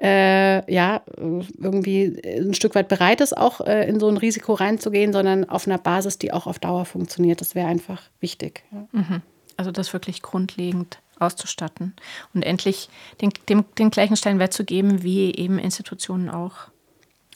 [0.01, 5.13] äh, ja, irgendwie ein Stück weit bereit ist, auch äh, in so ein Risiko reinzugehen,
[5.13, 7.39] sondern auf einer Basis, die auch auf Dauer funktioniert.
[7.39, 8.63] Das wäre einfach wichtig.
[8.71, 8.87] Ja.
[8.91, 9.21] Mhm.
[9.57, 11.93] Also das wirklich grundlegend auszustatten
[12.33, 12.89] und endlich
[13.21, 16.55] den, dem, den gleichen Stellenwert zu geben, wie eben Institutionen auch.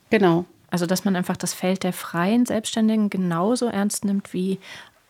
[0.09, 0.45] Genau.
[0.71, 4.57] Also dass man einfach das Feld der freien Selbstständigen genauso ernst nimmt wie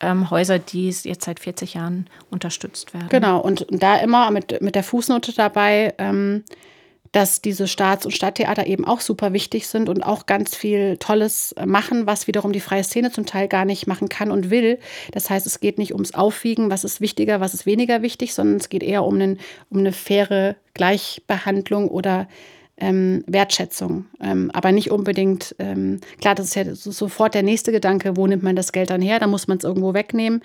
[0.01, 3.07] ähm, Häuser, die jetzt seit 40 Jahren unterstützt werden.
[3.07, 6.43] Genau, und da immer mit, mit der Fußnote dabei, ähm,
[7.16, 11.55] dass diese Staats- und Stadttheater eben auch super wichtig sind und auch ganz viel Tolles
[11.66, 14.80] machen, was wiederum die freie Szene zum Teil gar nicht machen kann und will.
[15.13, 18.57] Das heißt, es geht nicht ums Aufwiegen, was ist wichtiger, was ist weniger wichtig, sondern
[18.57, 19.39] es geht eher um, einen,
[19.70, 22.28] um eine faire Gleichbehandlung oder
[22.76, 24.07] ähm, Wertschätzung.
[24.22, 28.43] Ähm, aber nicht unbedingt, ähm, klar, das ist ja sofort der nächste Gedanke, wo nimmt
[28.43, 29.20] man das Geld dann her?
[29.22, 30.41] Da muss man es irgendwo wegnehmen.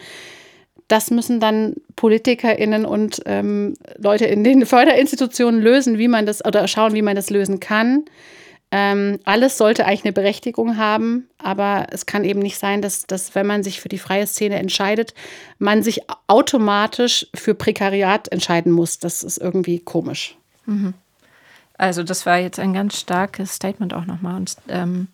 [0.91, 6.66] Das müssen dann PolitikerInnen und ähm, Leute in den Förderinstitutionen lösen, wie man das oder
[6.66, 8.07] schauen, wie man das lösen kann.
[8.72, 13.36] Ähm, alles sollte eigentlich eine Berechtigung haben, aber es kann eben nicht sein, dass, dass,
[13.36, 15.14] wenn man sich für die freie Szene entscheidet,
[15.59, 18.99] man sich automatisch für Prekariat entscheiden muss.
[18.99, 20.36] Das ist irgendwie komisch.
[20.66, 20.95] Mhm.
[21.78, 24.36] Also das war jetzt ein ganz starkes Statement auch nochmal.
[24.36, 25.07] Und ähm,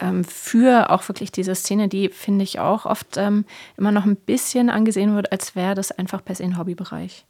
[0.00, 3.44] ähm, für auch wirklich diese Szene, die finde ich auch oft ähm,
[3.76, 7.26] immer noch ein bisschen angesehen wird, als wäre das einfach per se ein Hobbybereich.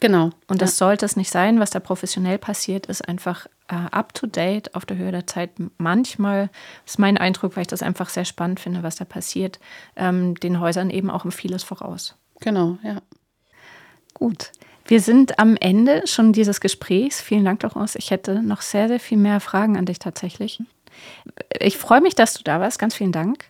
[0.00, 0.30] Genau.
[0.48, 0.86] Und das ja.
[0.86, 1.60] sollte es nicht sein.
[1.60, 5.50] Was da professionell passiert, ist einfach äh, up to date, auf der Höhe der Zeit.
[5.78, 6.50] Manchmal
[6.84, 9.60] ist mein Eindruck, weil ich das einfach sehr spannend finde, was da passiert,
[9.94, 12.16] ähm, den Häusern eben auch um vieles voraus.
[12.40, 12.96] Genau, ja.
[14.14, 14.50] Gut.
[14.86, 17.20] Wir sind am Ende schon dieses Gesprächs.
[17.20, 17.94] Vielen Dank, Doris.
[17.94, 20.60] Ich hätte noch sehr, sehr viel mehr Fragen an dich tatsächlich.
[21.58, 22.78] Ich freue mich, dass du da warst.
[22.78, 23.44] Ganz vielen Dank.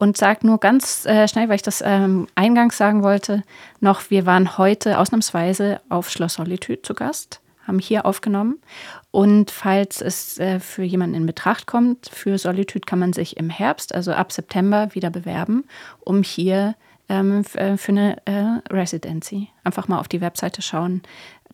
[0.00, 3.42] Und sag nur ganz äh, schnell, weil ich das ähm, eingangs sagen wollte,
[3.80, 8.62] noch, wir waren heute ausnahmsweise auf Schloss Solitude zu Gast, haben hier aufgenommen.
[9.10, 13.50] Und falls es äh, für jemanden in Betracht kommt, für Solitude kann man sich im
[13.50, 15.64] Herbst, also ab September, wieder bewerben,
[16.00, 16.76] um hier
[17.10, 19.50] ähm, äh, für eine äh, Residency.
[19.64, 21.02] Einfach mal auf die Webseite schauen.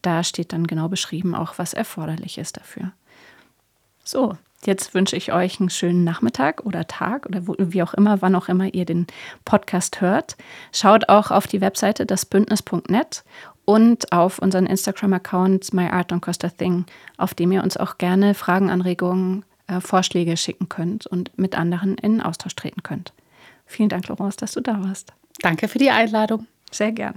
[0.03, 2.93] Da steht dann genau beschrieben, auch was erforderlich ist dafür.
[4.05, 8.35] So, jetzt wünsche ich euch einen schönen Nachmittag oder Tag oder wie auch immer, wann
[8.35, 9.07] auch immer ihr den
[9.45, 10.37] Podcast hört.
[10.73, 13.25] Schaut auch auf die Webseite dasbündnis.net
[13.65, 16.87] und auf unseren Instagram-Account My Art Don't Cost a Thing,
[17.17, 21.99] auf dem ihr uns auch gerne Fragen, Anregungen, äh, Vorschläge schicken könnt und mit anderen
[21.99, 23.13] in Austausch treten könnt.
[23.67, 25.13] Vielen Dank, Laurence, dass du da warst.
[25.41, 26.47] Danke für die Einladung.
[26.71, 27.15] Sehr gern.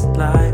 [0.00, 0.49] Purest life.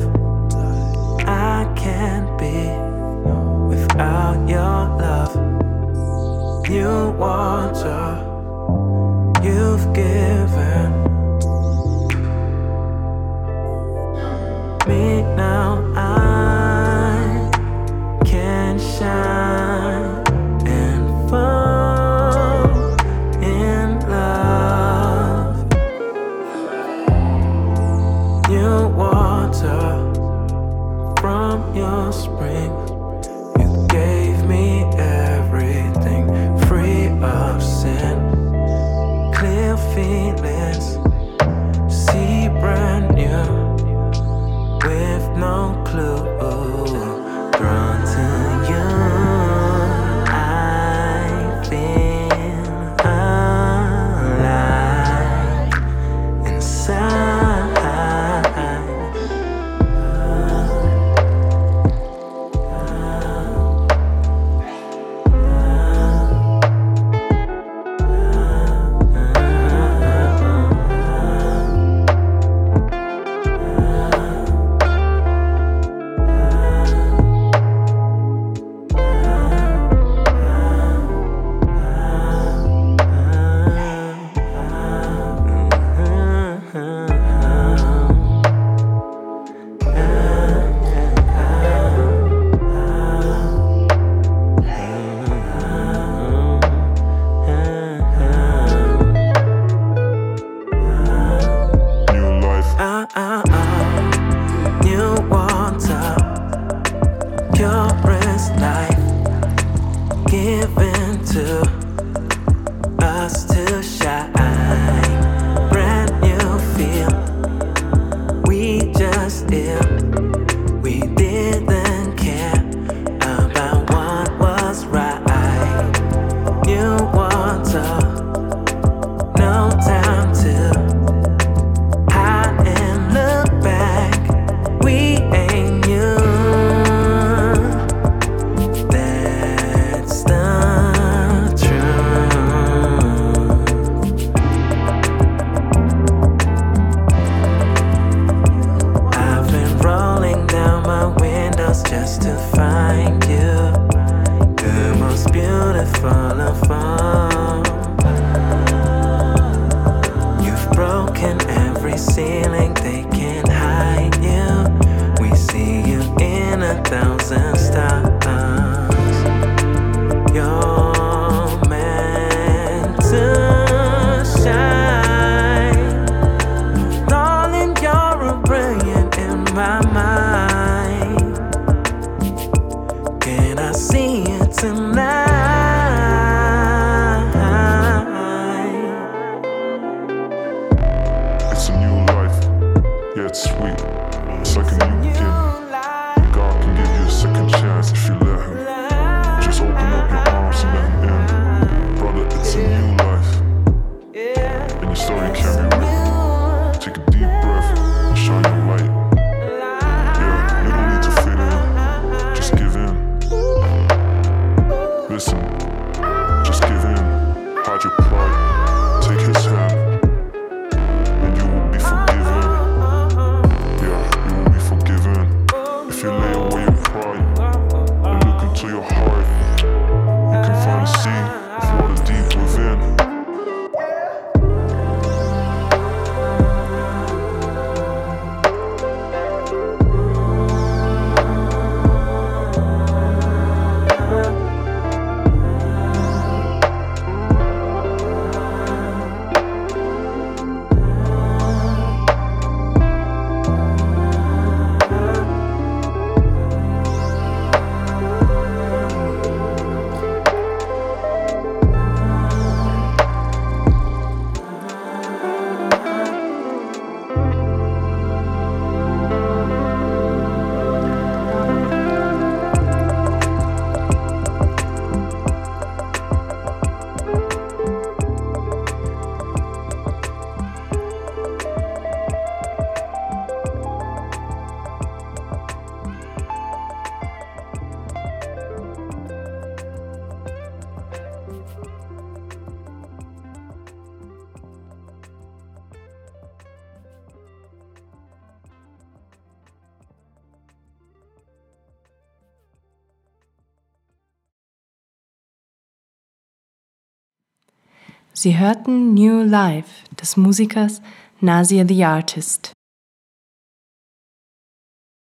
[308.19, 310.81] Sie hörten New Life des Musikers
[311.21, 312.53] Nasir the Artist.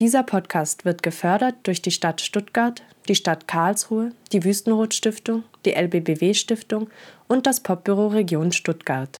[0.02, 5.74] Dieser Podcast wird gefördert durch die Stadt Stuttgart, die Stadt Karlsruhe, die Wüstenrot Stiftung, die
[5.74, 6.90] LBBW Stiftung
[7.28, 9.10] und das Popbüro Region Stuttgart.